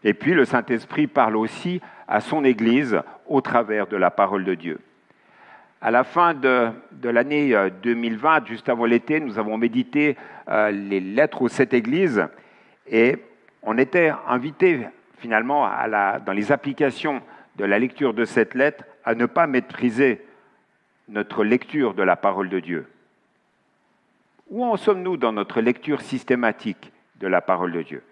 Et 0.03 0.13
puis 0.13 0.33
le 0.33 0.45
Saint-Esprit 0.45 1.07
parle 1.07 1.35
aussi 1.35 1.81
à 2.07 2.19
son 2.19 2.43
Église 2.43 2.99
au 3.27 3.41
travers 3.41 3.87
de 3.87 3.97
la 3.97 4.11
parole 4.11 4.43
de 4.43 4.53
Dieu. 4.53 4.79
À 5.81 5.91
la 5.91 6.03
fin 6.03 6.33
de, 6.33 6.71
l'année 7.03 7.55
2020, 7.81 8.43
euh, 8.43 8.45
juste 8.45 8.69
avant 8.69 8.85
l'été, 8.85 9.19
nous 9.19 9.37
avons 9.37 9.57
médité 9.57 10.15
euh, 10.47 10.71
les 10.71 10.99
lettres 10.99 11.41
aux 11.41 11.49
sept 11.49 11.73
églises 11.73 12.25
et 12.87 13.17
on 13.63 13.77
était 13.77 14.11
invité 14.27 14.87
finalement 15.17 15.69
dans 16.25 16.33
les 16.33 16.51
applications 16.51 17.21
de 17.55 17.65
la 17.65 17.79
lecture 17.79 18.13
de 18.13 18.25
cette 18.25 18.55
lettre 18.55 18.83
à 19.05 19.15
ne 19.15 19.25
pas 19.25 19.47
maîtriser 19.47 20.25
notre 21.07 21.43
lecture 21.43 21.93
de 21.93 22.03
la 22.03 22.15
parole 22.15 22.49
de 22.49 22.59
Dieu. 22.59 22.89
Où 24.49 24.63
en 24.65 24.77
sommes-nous 24.77 25.17
dans 25.17 25.31
notre 25.31 25.61
lecture 25.61 26.01
systématique 26.01 26.91
de 27.15 27.27
la 27.27 27.41
parole 27.41 27.71
de 27.71 27.81
Dieu? 27.81 28.03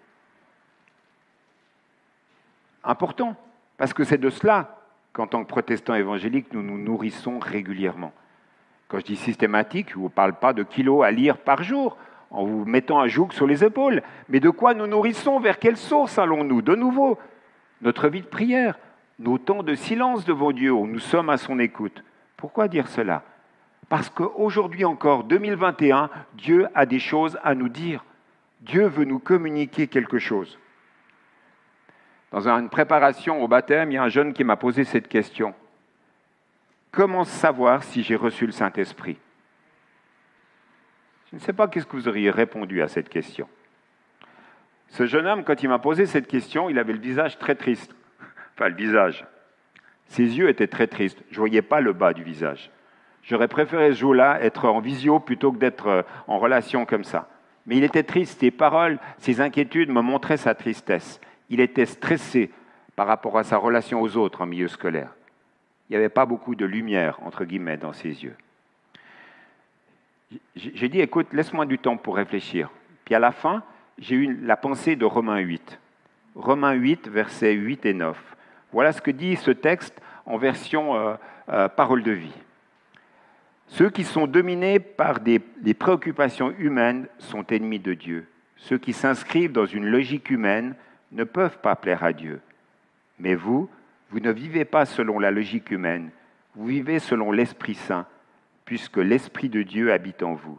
Important, 2.84 3.36
parce 3.76 3.92
que 3.92 4.04
c'est 4.04 4.18
de 4.18 4.30
cela 4.30 4.78
qu'en 5.12 5.26
tant 5.26 5.44
que 5.44 5.48
protestants 5.48 5.94
évangéliques, 5.94 6.52
nous 6.52 6.62
nous 6.62 6.78
nourrissons 6.78 7.38
régulièrement. 7.38 8.12
Quand 8.88 8.98
je 8.98 9.04
dis 9.04 9.16
systématique, 9.16 9.90
je 9.90 9.96
ne 9.96 10.02
vous 10.02 10.08
parle 10.08 10.34
pas 10.34 10.52
de 10.52 10.62
kilos 10.62 11.04
à 11.04 11.10
lire 11.10 11.38
par 11.38 11.62
jour, 11.62 11.96
en 12.32 12.44
vous 12.44 12.64
mettant 12.64 13.00
un 13.00 13.06
joug 13.06 13.28
sur 13.32 13.46
les 13.46 13.62
épaules. 13.62 14.02
Mais 14.28 14.40
de 14.40 14.50
quoi 14.50 14.74
nous 14.74 14.86
nourrissons 14.86 15.38
Vers 15.38 15.58
quelle 15.58 15.76
source 15.76 16.18
allons-nous? 16.18 16.62
De 16.62 16.74
nouveau, 16.74 17.18
notre 17.82 18.08
vie 18.08 18.22
de 18.22 18.26
prière, 18.26 18.78
nos 19.18 19.38
temps 19.38 19.62
de 19.62 19.74
silence 19.74 20.24
devant 20.24 20.52
Dieu 20.52 20.72
où 20.72 20.86
nous 20.86 20.98
sommes 20.98 21.30
à 21.30 21.36
son 21.36 21.58
écoute. 21.58 22.02
Pourquoi 22.36 22.68
dire 22.68 22.88
cela? 22.88 23.22
Parce 23.88 24.08
qu'aujourd'hui 24.08 24.84
encore, 24.84 25.24
2021, 25.24 26.08
Dieu 26.34 26.66
a 26.74 26.86
des 26.86 26.98
choses 26.98 27.38
à 27.44 27.54
nous 27.54 27.68
dire. 27.68 28.04
Dieu 28.62 28.86
veut 28.86 29.04
nous 29.04 29.18
communiquer 29.18 29.86
quelque 29.86 30.18
chose. 30.18 30.58
Dans 32.30 32.48
une 32.48 32.70
préparation 32.70 33.42
au 33.42 33.48
baptême, 33.48 33.90
il 33.90 33.94
y 33.94 33.98
a 33.98 34.04
un 34.04 34.08
jeune 34.08 34.32
qui 34.32 34.44
m'a 34.44 34.56
posé 34.56 34.84
cette 34.84 35.08
question. 35.08 35.54
Comment 36.90 37.24
savoir 37.24 37.82
si 37.82 38.02
j'ai 38.02 38.16
reçu 38.16 38.46
le 38.46 38.52
Saint-Esprit? 38.52 39.18
Je 41.32 41.38
ne 41.38 41.40
sais 41.40 41.54
pas 41.54 41.66
qu'est-ce 41.66 41.86
que 41.86 41.96
vous 41.96 42.08
auriez 42.08 42.30
répondu 42.30 42.82
à 42.82 42.88
cette 42.88 43.08
question. 43.08 43.48
Ce 44.88 45.06
jeune 45.06 45.26
homme, 45.26 45.44
quand 45.44 45.62
il 45.62 45.70
m'a 45.70 45.78
posé 45.78 46.04
cette 46.04 46.26
question, 46.26 46.68
il 46.68 46.78
avait 46.78 46.92
le 46.92 46.98
visage 46.98 47.38
très 47.38 47.54
triste. 47.54 47.94
Enfin, 48.54 48.68
le 48.68 48.74
visage. 48.74 49.24
Ses 50.08 50.36
yeux 50.36 50.50
étaient 50.50 50.66
très 50.66 50.86
tristes. 50.86 51.22
Je 51.30 51.36
ne 51.36 51.38
voyais 51.38 51.62
pas 51.62 51.80
le 51.80 51.94
bas 51.94 52.12
du 52.12 52.22
visage. 52.22 52.70
J'aurais 53.22 53.48
préféré 53.48 53.92
ce 53.92 54.00
jour-là 54.00 54.42
être 54.42 54.68
en 54.68 54.80
visio 54.80 55.20
plutôt 55.20 55.52
que 55.52 55.56
d'être 55.56 55.86
euh, 55.86 56.02
en 56.26 56.38
relation 56.38 56.84
comme 56.84 57.04
ça. 57.04 57.30
Mais 57.64 57.78
il 57.78 57.84
était 57.84 58.02
triste, 58.02 58.40
ses 58.40 58.50
paroles, 58.50 58.98
ses 59.16 59.40
inquiétudes 59.40 59.88
me 59.88 60.02
montraient 60.02 60.36
sa 60.36 60.54
tristesse. 60.54 61.18
Il 61.48 61.60
était 61.60 61.86
stressé 61.86 62.50
par 62.94 63.06
rapport 63.06 63.38
à 63.38 63.44
sa 63.44 63.56
relation 63.56 64.02
aux 64.02 64.18
autres 64.18 64.42
en 64.42 64.46
milieu 64.46 64.68
scolaire. 64.68 65.14
Il 65.88 65.92
n'y 65.92 65.96
avait 65.96 66.10
pas 66.10 66.26
beaucoup 66.26 66.56
de 66.56 66.66
lumière, 66.66 67.18
entre 67.22 67.46
guillemets, 67.46 67.78
dans 67.78 67.94
ses 67.94 68.24
yeux. 68.24 68.36
J'ai 70.56 70.88
dit, 70.88 71.00
écoute, 71.00 71.28
laisse-moi 71.32 71.66
du 71.66 71.78
temps 71.78 71.96
pour 71.96 72.16
réfléchir. 72.16 72.70
Puis 73.04 73.14
à 73.14 73.18
la 73.18 73.32
fin, 73.32 73.62
j'ai 73.98 74.16
eu 74.16 74.34
la 74.42 74.56
pensée 74.56 74.96
de 74.96 75.04
Romains 75.04 75.38
8. 75.38 75.78
Romains 76.34 76.72
8, 76.72 77.08
versets 77.08 77.52
8 77.52 77.86
et 77.86 77.94
9. 77.94 78.18
Voilà 78.72 78.92
ce 78.92 79.02
que 79.02 79.10
dit 79.10 79.36
ce 79.36 79.50
texte 79.50 80.00
en 80.24 80.38
version 80.38 80.96
euh, 80.96 81.14
euh, 81.48 81.68
parole 81.68 82.02
de 82.02 82.12
vie. 82.12 82.34
Ceux 83.66 83.90
qui 83.90 84.04
sont 84.04 84.26
dominés 84.26 84.78
par 84.78 85.20
des, 85.20 85.40
des, 85.58 85.74
préoccupations 85.74 86.54
humaines 86.58 87.06
sont 87.18 87.44
ennemis 87.48 87.78
de 87.78 87.94
Dieu. 87.94 88.28
Ceux 88.56 88.78
qui 88.78 88.92
s'inscrivent 88.92 89.52
dans 89.52 89.66
une 89.66 89.86
logique 89.86 90.30
humaine 90.30 90.74
ne 91.10 91.24
peuvent 91.24 91.58
pas 91.58 91.76
plaire 91.76 92.04
à 92.04 92.12
Dieu. 92.12 92.40
Mais 93.18 93.34
vous, 93.34 93.68
vous 94.10 94.20
ne 94.20 94.30
vivez 94.30 94.64
pas 94.64 94.84
selon 94.84 95.18
la 95.18 95.30
logique 95.30 95.70
humaine, 95.70 96.10
vous 96.54 96.66
vivez 96.66 96.98
selon 96.98 97.32
l'Esprit 97.32 97.74
Saint, 97.74 98.06
puisque 98.64 98.98
l'Esprit 98.98 99.48
de 99.48 99.62
Dieu 99.62 99.92
habite 99.92 100.22
en 100.22 100.34
vous. 100.34 100.58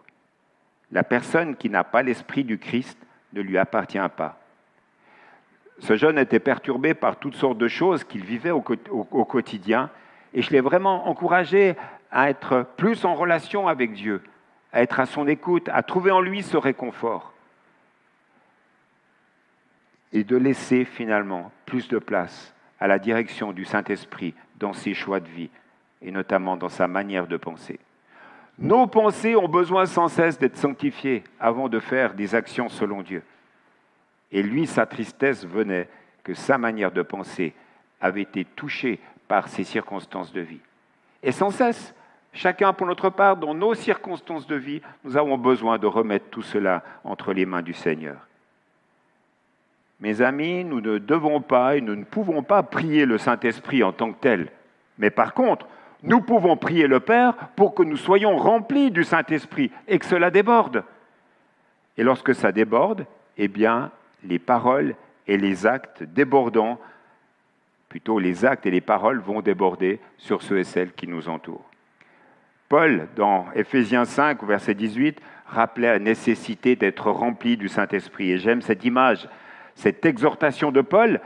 La 0.91 1.03
personne 1.03 1.55
qui 1.55 1.69
n'a 1.69 1.83
pas 1.83 2.03
l'Esprit 2.03 2.43
du 2.43 2.59
Christ 2.59 2.97
ne 3.33 3.41
lui 3.41 3.57
appartient 3.57 3.97
pas. 4.15 4.39
Ce 5.79 5.95
jeune 5.95 6.17
était 6.17 6.39
perturbé 6.39 6.93
par 6.93 7.17
toutes 7.17 7.35
sortes 7.35 7.57
de 7.57 7.67
choses 7.67 8.03
qu'il 8.03 8.23
vivait 8.23 8.51
au, 8.51 8.61
quotidien, 8.61 9.89
et 10.33 10.41
je 10.41 10.51
l'ai 10.51 10.61
vraiment 10.61 11.07
encouragé 11.07 11.75
à 12.11 12.29
être 12.29 12.67
plus 12.77 13.05
en 13.05 13.15
relation 13.15 13.67
avec 13.67 13.93
Dieu, 13.93 14.21
à 14.71 14.81
être 14.81 14.99
à 14.99 15.05
son 15.05 15.27
écoute, 15.27 15.69
à 15.69 15.81
trouver 15.83 16.11
en 16.11 16.21
lui 16.21 16.43
ce 16.43 16.57
réconfort, 16.57 17.33
et 20.11 20.23
de 20.23 20.37
laisser 20.37 20.85
finalement 20.85 21.51
plus 21.65 21.87
de 21.87 21.97
place 21.97 22.53
à 22.79 22.87
la 22.87 22.99
direction 22.99 23.51
du 23.51 23.65
Saint-Esprit 23.65 24.35
dans 24.57 24.73
ses 24.73 24.93
choix 24.93 25.19
de 25.19 25.27
vie, 25.27 25.49
et 26.01 26.11
notamment 26.11 26.55
dans 26.55 26.69
sa 26.69 26.87
manière 26.87 27.27
de 27.27 27.37
penser. 27.37 27.79
Nos 28.59 28.87
pensées 28.87 29.35
ont 29.35 29.47
besoin 29.47 29.85
sans 29.85 30.07
cesse 30.07 30.37
d'être 30.37 30.57
sanctifiées 30.57 31.23
avant 31.39 31.69
de 31.69 31.79
faire 31.79 32.13
des 32.13 32.35
actions 32.35 32.69
selon 32.69 33.01
Dieu. 33.01 33.23
Et 34.31 34.43
lui, 34.43 34.67
sa 34.67 34.85
tristesse 34.85 35.45
venait 35.45 35.89
que 36.23 36.33
sa 36.33 36.57
manière 36.57 36.91
de 36.91 37.01
penser 37.01 37.53
avait 37.99 38.21
été 38.21 38.45
touchée 38.45 38.99
par 39.27 39.47
ses 39.47 39.63
circonstances 39.63 40.31
de 40.31 40.41
vie. 40.41 40.61
Et 41.23 41.31
sans 41.31 41.49
cesse, 41.49 41.95
chacun 42.33 42.73
pour 42.73 42.87
notre 42.87 43.09
part, 43.09 43.37
dans 43.37 43.53
nos 43.53 43.73
circonstances 43.73 44.47
de 44.47 44.55
vie, 44.55 44.81
nous 45.03 45.17
avons 45.17 45.37
besoin 45.37 45.77
de 45.77 45.87
remettre 45.87 46.29
tout 46.29 46.41
cela 46.41 46.83
entre 47.03 47.33
les 47.33 47.45
mains 47.45 47.61
du 47.61 47.73
Seigneur. 47.73 48.27
Mes 49.99 50.21
amis, 50.21 50.65
nous 50.65 50.81
ne 50.81 50.97
devons 50.97 51.41
pas 51.41 51.77
et 51.77 51.81
nous 51.81 51.95
ne 51.95 52.03
pouvons 52.03 52.43
pas 52.43 52.61
prier 52.61 53.05
le 53.05 53.17
Saint-Esprit 53.17 53.83
en 53.83 53.93
tant 53.93 54.11
que 54.11 54.19
tel. 54.19 54.51
Mais 54.97 55.09
par 55.09 55.33
contre, 55.33 55.67
nous 56.03 56.19
pouvons 56.21 56.57
prier 56.57 56.87
le 56.87 56.99
Père 56.99 57.33
pour 57.55 57.73
que 57.73 57.83
nous 57.83 57.97
soyons 57.97 58.37
remplis 58.37 58.91
du 58.91 59.03
Saint-Esprit 59.03 59.71
et 59.87 59.97
que 59.99 60.05
cela 60.05 60.29
déborde. 60.29 60.83
Et 61.97 62.03
lorsque 62.03 62.35
ça 62.35 62.51
déborde, 62.51 63.05
eh 63.37 63.47
bien, 63.47 63.89
les 64.23 64.39
paroles 64.39 64.95
et 65.27 65.37
les 65.37 65.65
actes 65.65 66.03
débordants, 66.03 66.79
plutôt 67.87 68.19
les 68.19 68.43
actes 68.43 68.65
et 68.65 68.71
les 68.71 68.81
paroles 68.81 69.19
vont 69.19 69.41
déborder 69.41 69.99
sur 70.17 70.41
ceux 70.41 70.59
et 70.59 70.63
celles 70.63 70.91
qui 70.91 71.07
nous 71.07 71.29
entourent. 71.29 71.69
Paul, 72.67 73.07
dans 73.15 73.45
Éphésiens 73.55 74.05
5, 74.05 74.43
verset 74.43 74.73
18, 74.73 75.21
rappelait 75.47 75.91
la 75.91 75.99
nécessité 75.99 76.75
d'être 76.75 77.11
rempli 77.11 77.55
du 77.55 77.69
Saint-Esprit. 77.69 78.31
Et 78.31 78.39
j'aime 78.39 78.61
cette 78.61 78.83
image, 78.83 79.29
cette 79.75 80.05
exhortation 80.05 80.71
de 80.71 80.81
Paul. 80.81 81.21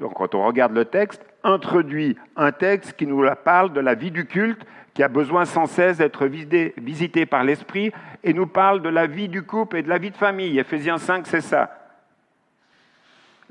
Quand 0.00 0.34
on 0.34 0.44
regarde 0.44 0.72
le 0.72 0.86
texte, 0.86 1.24
introduit 1.44 2.16
un 2.36 2.50
texte 2.50 2.94
qui 2.94 3.06
nous 3.06 3.24
parle 3.44 3.72
de 3.72 3.80
la 3.80 3.94
vie 3.94 4.10
du 4.10 4.26
culte, 4.26 4.64
qui 4.94 5.02
a 5.02 5.08
besoin 5.08 5.44
sans 5.44 5.66
cesse 5.66 5.98
d'être 5.98 6.26
visité 6.26 7.26
par 7.26 7.44
l'Esprit, 7.44 7.92
et 8.22 8.32
nous 8.32 8.46
parle 8.46 8.80
de 8.82 8.88
la 8.88 9.06
vie 9.06 9.28
du 9.28 9.42
couple 9.42 9.76
et 9.76 9.82
de 9.82 9.88
la 9.88 9.98
vie 9.98 10.10
de 10.10 10.16
famille. 10.16 10.58
Ephésiens 10.58 10.98
5, 10.98 11.26
c'est 11.26 11.40
ça. 11.40 11.78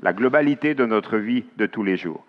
La 0.00 0.12
globalité 0.12 0.74
de 0.74 0.84
notre 0.84 1.16
vie 1.16 1.44
de 1.56 1.66
tous 1.66 1.82
les 1.82 1.96
jours. 1.96 2.26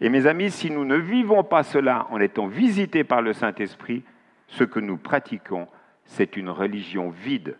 Et 0.00 0.08
mes 0.08 0.26
amis, 0.26 0.50
si 0.50 0.70
nous 0.70 0.84
ne 0.84 0.96
vivons 0.96 1.44
pas 1.44 1.62
cela 1.62 2.06
en 2.10 2.20
étant 2.20 2.46
visités 2.46 3.04
par 3.04 3.22
le 3.22 3.32
Saint-Esprit, 3.32 4.02
ce 4.48 4.64
que 4.64 4.80
nous 4.80 4.96
pratiquons, 4.96 5.66
c'est 6.04 6.36
une 6.36 6.50
religion 6.50 7.10
vide, 7.10 7.56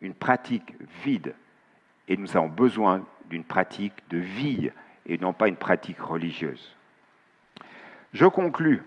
une 0.00 0.14
pratique 0.14 0.74
vide. 1.04 1.34
Et 2.08 2.16
nous 2.16 2.36
avons 2.36 2.48
besoin 2.48 3.04
d'une 3.30 3.44
pratique 3.44 3.92
de 4.10 4.18
vie 4.18 4.70
et 5.08 5.18
non 5.18 5.32
pas 5.32 5.48
une 5.48 5.56
pratique 5.56 6.00
religieuse. 6.00 6.76
Je 8.12 8.26
conclus. 8.26 8.82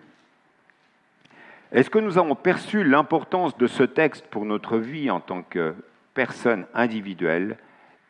Est-ce 1.72 1.90
que 1.90 2.00
nous 2.00 2.18
avons 2.18 2.36
perçu 2.36 2.84
l'importance 2.84 3.58
de 3.58 3.68
ce 3.68 3.84
texte 3.84 4.28
pour 4.28 4.46
notre 4.46 4.78
vie 4.78 5.10
en 5.10 5.20
tant 5.20 5.42
que 5.42 5.74
personne 6.14 6.66
individuelle 6.74 7.58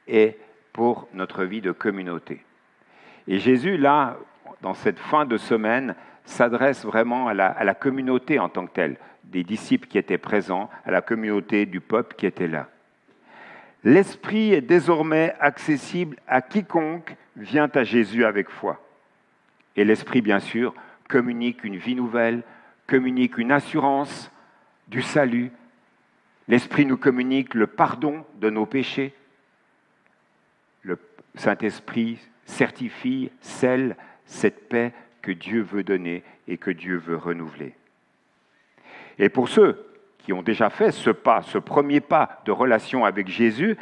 et 0.08 0.38
pour 0.74 1.08
notre 1.14 1.44
vie 1.44 1.62
de 1.62 1.72
communauté? 1.72 2.44
Et 3.28 3.40
Jésus, 3.40 3.78
là, 3.78 4.18
dans 4.62 4.74
cette 4.74 5.00
fin 5.00 5.26
de 5.26 5.38
semaine, 5.38 5.96
s'adresse 6.26 6.86
vraiment 6.86 7.28
à 7.28 7.34
la, 7.34 7.48
à 7.48 7.64
la, 7.64 7.76
communauté 7.76 8.40
en 8.40 8.50
tant 8.50 8.66
que 8.66 8.74
telle, 8.74 8.98
des 9.24 9.44
disciples 9.44 9.88
qui 9.88 9.98
étaient 9.98 10.18
présents, 10.18 10.70
à 10.86 10.92
la 10.92 11.02
communauté 11.02 11.66
du 11.66 11.82
peuple 11.82 12.16
qui 12.16 12.26
était 12.26 12.48
là. 12.48 12.68
L'Esprit 13.84 14.54
est 14.54 14.62
désormais 14.62 15.36
accessible 15.40 16.18
à 16.28 16.42
quiconque 16.42 17.16
vient 17.36 17.70
à 17.74 17.84
Jésus 17.84 18.26
avec 18.26 18.50
foi. 18.50 18.82
Et 19.76 19.86
l'Esprit, 19.86 20.22
bien 20.22 20.40
sûr, 20.40 20.74
communique 21.08 21.64
une 21.64 21.78
vie 21.78 21.96
nouvelle, 21.96 22.44
communique 22.88 23.38
une 23.38 23.52
assurance 23.52 24.32
du 24.88 25.02
salut. 25.02 25.52
L'Esprit 26.48 26.86
nous 26.86 26.98
communique 26.98 27.54
le 27.54 27.68
pardon 27.68 28.26
de 28.36 28.50
nos 28.50 28.66
péchés. 28.66 29.14
Le 30.84 30.98
Saint-Esprit 31.36 32.20
certifie, 32.46 33.32
scelle 33.40 33.96
cette 34.26 34.68
paix 34.68 34.94
que 35.22 35.32
Dieu 35.32 35.62
veut 35.62 35.84
donner 35.84 36.24
et 36.48 36.58
que 36.58 36.72
Dieu 36.72 36.98
veut 36.98 37.16
renouveler. 37.16 37.76
Et 39.20 39.30
pour 39.30 39.48
ceux 39.48 39.86
qui 40.20 40.34
ont 40.34 40.42
déjà 40.42 40.70
fait 40.70 40.92
ce 40.92 41.10
pas, 41.10 41.42
ce 41.44 41.58
premier 41.58 42.02
pas 42.02 42.42
de 42.46 42.52
relation 42.52 43.06
avec 43.06 43.28
Jésus, 43.28 43.78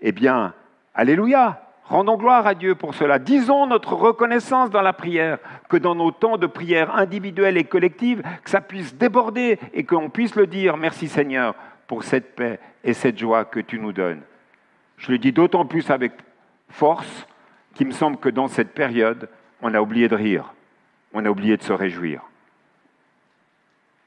eh 0.00 0.12
bien, 0.12 0.54
Alléluia, 0.94 1.62
rendons 1.90 2.16
gloire 2.16 2.46
à 2.46 2.54
Dieu 2.54 2.74
pour 2.74 2.94
cela. 2.94 3.18
Disons 3.18 3.66
notre 3.66 3.92
reconnaissance 3.92 4.70
dans 4.70 4.80
la 4.80 4.92
prière, 4.92 5.38
que 5.68 5.76
dans 5.76 5.94
nos 5.94 6.12
temps 6.12 6.38
de 6.38 6.46
prière 6.46 6.96
individuelle 6.96 7.58
et 7.58 7.64
collective, 7.64 8.22
que 8.42 8.50
ça 8.50 8.60
puisse 8.60 8.94
déborder 8.94 9.58
et 9.74 9.84
qu'on 9.84 10.08
puisse 10.08 10.36
le 10.36 10.46
dire, 10.46 10.76
merci 10.76 11.08
Seigneur 11.08 11.54
pour 11.86 12.04
cette 12.04 12.36
paix 12.36 12.60
et 12.84 12.94
cette 12.94 13.18
joie 13.18 13.44
que 13.44 13.60
tu 13.60 13.78
nous 13.78 13.92
donnes. 13.92 14.22
Je 14.96 15.10
le 15.12 15.18
dis 15.18 15.32
d'autant 15.32 15.66
plus 15.66 15.90
avec 15.90 16.12
force 16.68 17.26
qu'il 17.74 17.88
me 17.88 17.92
semble 17.92 18.18
que 18.18 18.28
dans 18.28 18.48
cette 18.48 18.72
période, 18.72 19.28
on 19.60 19.74
a 19.74 19.80
oublié 19.80 20.08
de 20.08 20.14
rire, 20.14 20.54
on 21.12 21.24
a 21.24 21.28
oublié 21.28 21.56
de 21.56 21.62
se 21.62 21.72
réjouir. 21.72 22.22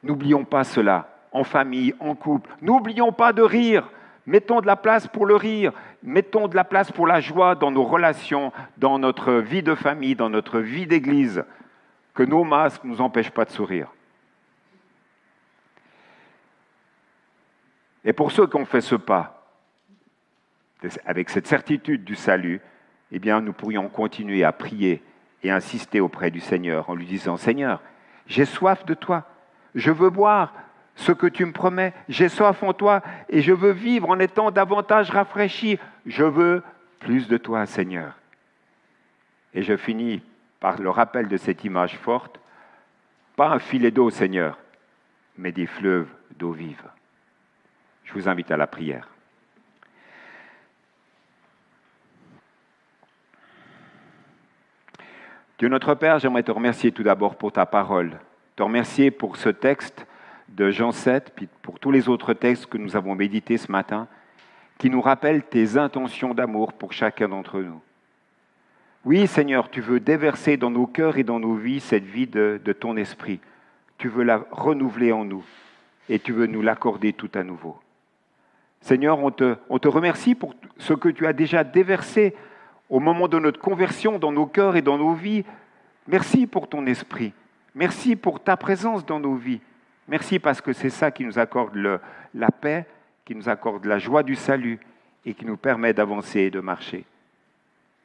N'oublions 0.02 0.46
pas 0.46 0.63
cela 0.63 1.10
en 1.34 1.43
famille, 1.43 1.93
en 2.00 2.15
couple. 2.15 2.50
N'oublions 2.62 3.12
pas 3.12 3.34
de 3.34 3.41
rire. 3.41 3.89
Mettons 4.26 4.62
de 4.62 4.67
la 4.67 4.76
place 4.76 5.08
pour 5.08 5.26
le 5.26 5.36
rire. 5.36 5.74
Mettons 6.04 6.50
de 6.50 6.56
la 6.56 6.66
place 6.66 6.92
pour 6.92 7.08
la 7.08 7.22
joie 7.22 7.56
dans 7.56 7.72
nos 7.72 7.86
relations, 7.86 8.52
dans 8.78 9.00
notre 9.00 9.36
vie 9.36 9.63
de 9.63 9.74
famille, 9.74 10.16
dans 10.16 10.30
notre 10.30 10.60
vie 10.60 10.86
d'église. 10.86 11.46
Que 12.13 12.24
nos 12.24 12.44
masques 12.44 12.84
ne 12.84 12.89
nous 12.89 13.02
empêchent 13.02 13.32
pas 13.32 13.46
de 13.46 13.52
sourire. 13.52 13.88
Et 18.04 18.12
pour 18.12 18.32
ceux 18.32 18.48
qui 18.48 18.58
ont 18.58 18.66
fait 18.66 18.82
ce 18.82 18.96
pas, 18.96 19.48
avec 21.06 21.30
cette 21.30 21.48
certitude 21.48 22.04
du 22.04 22.16
salut, 22.16 22.60
eh 23.12 23.20
bien, 23.20 23.39
nous 23.39 23.54
pourrions 23.54 23.88
continuer 23.88 24.44
à 24.44 24.52
prier 24.52 25.02
et 25.42 25.52
insister 25.52 26.02
auprès 26.02 26.30
du 26.30 26.42
Seigneur 26.42 26.89
en 26.89 26.96
lui 26.96 27.06
disant, 27.06 27.38
Seigneur, 27.38 27.82
j'ai 28.28 28.46
soif 28.46 28.86
de 28.86 28.94
toi, 28.94 29.24
je 29.74 29.92
veux 29.92 30.10
boire 30.10 30.54
ce 30.95 31.12
que 31.12 31.27
tu 31.27 31.45
me 31.45 31.51
promets. 31.51 31.93
J'ai 32.10 32.29
soif 32.29 32.62
en 32.63 32.73
toi 32.73 33.01
et 33.29 33.41
je 33.41 33.51
veux 33.51 33.71
vivre 33.71 34.10
en 34.10 34.19
étant 34.19 34.51
davantage 34.51 35.10
rafraîchi. 35.10 35.79
Je 36.06 36.23
veux 36.23 36.63
plus 36.99 37.27
de 37.27 37.38
toi, 37.38 37.65
Seigneur. 37.65 38.13
Et 39.53 39.63
je 39.63 39.75
finis 39.75 40.21
par 40.60 40.79
le 40.79 40.89
rappel 40.89 41.27
de 41.27 41.38
cette 41.38 41.63
image 41.63 41.97
forte. 41.97 42.39
Pas 43.36 43.49
un 43.49 43.60
filet 43.60 43.91
d'eau, 43.91 44.10
Seigneur, 44.10 44.58
mais 45.38 45.51
des 45.51 45.65
fleuves 45.65 46.10
d'eau 46.38 46.51
vive. 46.51 46.84
Je 48.06 48.13
vous 48.13 48.29
invite 48.29 48.51
à 48.51 48.58
la 48.58 48.67
prière. 48.67 49.08
Dieu 55.58 55.69
notre 55.69 55.95
Père, 55.95 56.19
j'aimerais 56.19 56.43
te 56.43 56.51
remercier 56.51 56.91
tout 56.91 57.03
d'abord 57.03 57.36
pour 57.36 57.51
ta 57.51 57.65
parole, 57.65 58.19
te 58.56 58.63
remercier 58.63 59.12
pour 59.12 59.38
ce 59.38 59.49
texte 59.49 60.06
de 60.56 60.72
Jean 60.72 60.92
7, 60.92 61.34
puis 61.36 61.48
pour 61.62 61.80
tous 61.80 61.92
les 61.92 62.10
autres 62.10 62.34
textes 62.34 62.68
que 62.68 62.78
nous 62.78 62.96
avons 62.96 63.16
médités 63.16 63.58
ce 63.58 63.72
matin. 63.72 64.08
qui 64.80 64.89
nous 64.89 65.02
rappelle 65.02 65.44
tes 65.44 65.78
intentions 65.78 66.34
d'amour 66.34 66.74
pour 66.74 66.94
chacun 66.94 67.30
d'entre 67.30 67.60
nous. 67.60 67.80
Oui, 69.06 69.28
Seigneur, 69.28 69.70
tu 69.70 69.82
veux 69.82 70.00
déverser 70.00 70.58
dans 70.58 70.72
nos 70.72 70.88
cœurs 70.88 71.18
et 71.18 71.24
dans 71.24 71.39
nos 71.39 71.54
vies 71.56 71.80
cette 71.80 72.04
vie 72.04 72.28
de, 72.28 72.60
de 72.63 72.74
ton 72.74 72.98
esprit. 72.98 73.39
Tu 73.98 74.10
veux 74.10 74.24
la 74.24 74.46
renouveler 74.52 75.12
en 75.12 75.26
nous 75.26 75.46
et 76.10 76.20
tu 76.20 76.34
veux 76.34 76.48
nous 76.48 76.62
l'accorder 76.62 77.13
tout 77.13 77.30
à 77.34 77.44
nouveau. 77.44 77.78
Seigneur, 78.82 79.20
on 79.20 79.32
te, 79.32 79.56
on 79.70 79.80
te 79.80 79.88
remercie 79.88 80.36
pour 80.36 80.56
ce 80.78 80.94
que 80.94 81.10
tu 81.10 81.28
as 81.28 81.34
déjà 81.34 81.63
déversé 81.63 82.36
au 82.89 83.00
moment 83.00 83.28
de 83.28 83.39
notre 83.39 83.60
conversion 83.60 84.20
dans 84.20 84.32
nos 84.32 84.48
cœurs 84.48 84.76
et 84.76 84.82
dans 84.82 84.98
nos 84.98 85.13
vies. 85.13 85.46
Merci 86.08 86.48
pour 86.48 86.68
ton 86.68 86.86
esprit. 86.88 87.32
Merci 87.76 88.16
pour 88.16 88.42
ta 88.42 88.58
présence 88.58 89.06
dans 89.06 89.20
nos 89.20 89.36
vies. 89.36 89.62
Merci 90.08 90.39
parce 90.39 90.60
que 90.60 90.74
c'est 90.74 90.89
ça 90.89 91.12
qui 91.12 91.24
nous 91.24 91.39
accorde 91.39 92.02
la 92.34 92.52
paix, 92.52 92.86
qui 93.26 93.36
nous 93.36 93.48
accorde 93.48 93.86
la 93.86 94.00
joie 94.00 94.24
du 94.24 94.36
salut 94.36 94.80
et 95.26 95.34
qui 95.34 95.46
nous 95.46 95.56
permet 95.56 95.94
d'avancer 95.94 96.42
et 96.42 96.52
de 96.52 96.60
marcher. 96.60 97.06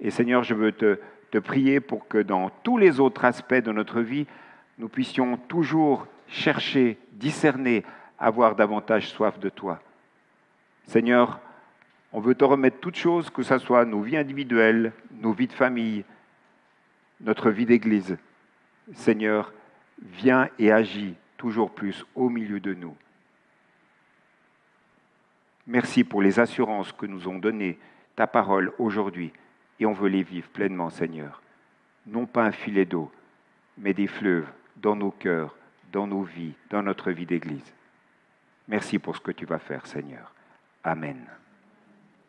Et 0.01 0.11
Seigneur, 0.11 0.45
je 0.45 0.55
veux 0.55 0.71
te, 0.71 1.01
te 1.33 1.39
prier 1.39 1.81
pour 1.81 2.07
que 2.07 2.19
dans 2.19 2.51
tous 2.63 2.79
les 2.79 3.01
autres 3.01 3.25
aspects 3.25 3.55
de 3.55 3.73
notre 3.73 4.01
vie, 4.01 4.27
nous 4.79 4.89
puissions 4.89 5.37
toujours 5.37 6.07
chercher, 6.29 6.99
discerner, 7.13 7.85
avoir 8.17 8.55
davantage 8.55 9.09
soif 9.09 9.41
de 9.41 9.49
toi. 9.49 9.83
Seigneur, 10.87 11.41
on 12.13 12.21
veut 12.21 12.37
te 12.37 12.45
remettre 12.45 12.79
toutes 12.79 12.97
choses, 12.97 13.29
que 13.29 13.43
ce 13.43 13.59
soit 13.59 13.85
nos 13.85 14.03
vies 14.03 14.17
individuelles, 14.17 14.93
nos 15.21 15.33
vies 15.33 15.49
de 15.49 15.53
famille, 15.53 16.05
notre 17.21 17.51
vie 17.51 17.67
d'église. 17.67 18.17
Seigneur, 18.95 19.53
viens 20.01 20.49
et 20.61 20.71
agis 20.71 21.17
toujours 21.39 21.71
plus 21.71 22.05
au 22.15 22.29
milieu 22.29 22.61
de 22.61 22.75
nous. 22.75 22.95
Merci 25.67 26.05
pour 26.05 26.21
les 26.21 26.39
assurances 26.39 26.93
que 26.93 27.07
nous 27.07 27.29
ont 27.29 27.39
données 27.39 27.79
ta 28.17 28.27
parole 28.27 28.73
aujourd'hui 28.79 29.33
et 29.81 29.87
on 29.87 29.93
veut 29.93 30.09
les 30.09 30.23
vivre 30.23 30.49
pleinement, 30.49 30.91
Seigneur. 30.91 31.41
Non 32.07 32.27
pas 32.27 32.45
un 32.45 32.53
filet 32.53 32.85
d'eau, 32.85 33.11
mais 33.79 33.95
des 33.95 34.07
fleuves 34.07 34.51
dans 34.77 34.97
nos 34.97 35.11
cœurs, 35.11 35.55
dans 35.93 36.07
nos 36.07 36.23
vies, 36.23 36.55
dans 36.71 36.83
notre 36.83 37.11
vie 37.11 37.27
d'Église. 37.27 37.75
Merci 38.67 38.99
pour 38.99 39.17
ce 39.17 39.21
que 39.21 39.33
tu 39.33 39.47
vas 39.47 39.59
faire, 39.59 39.87
Seigneur. 39.87 40.33
Amen. 40.85 41.27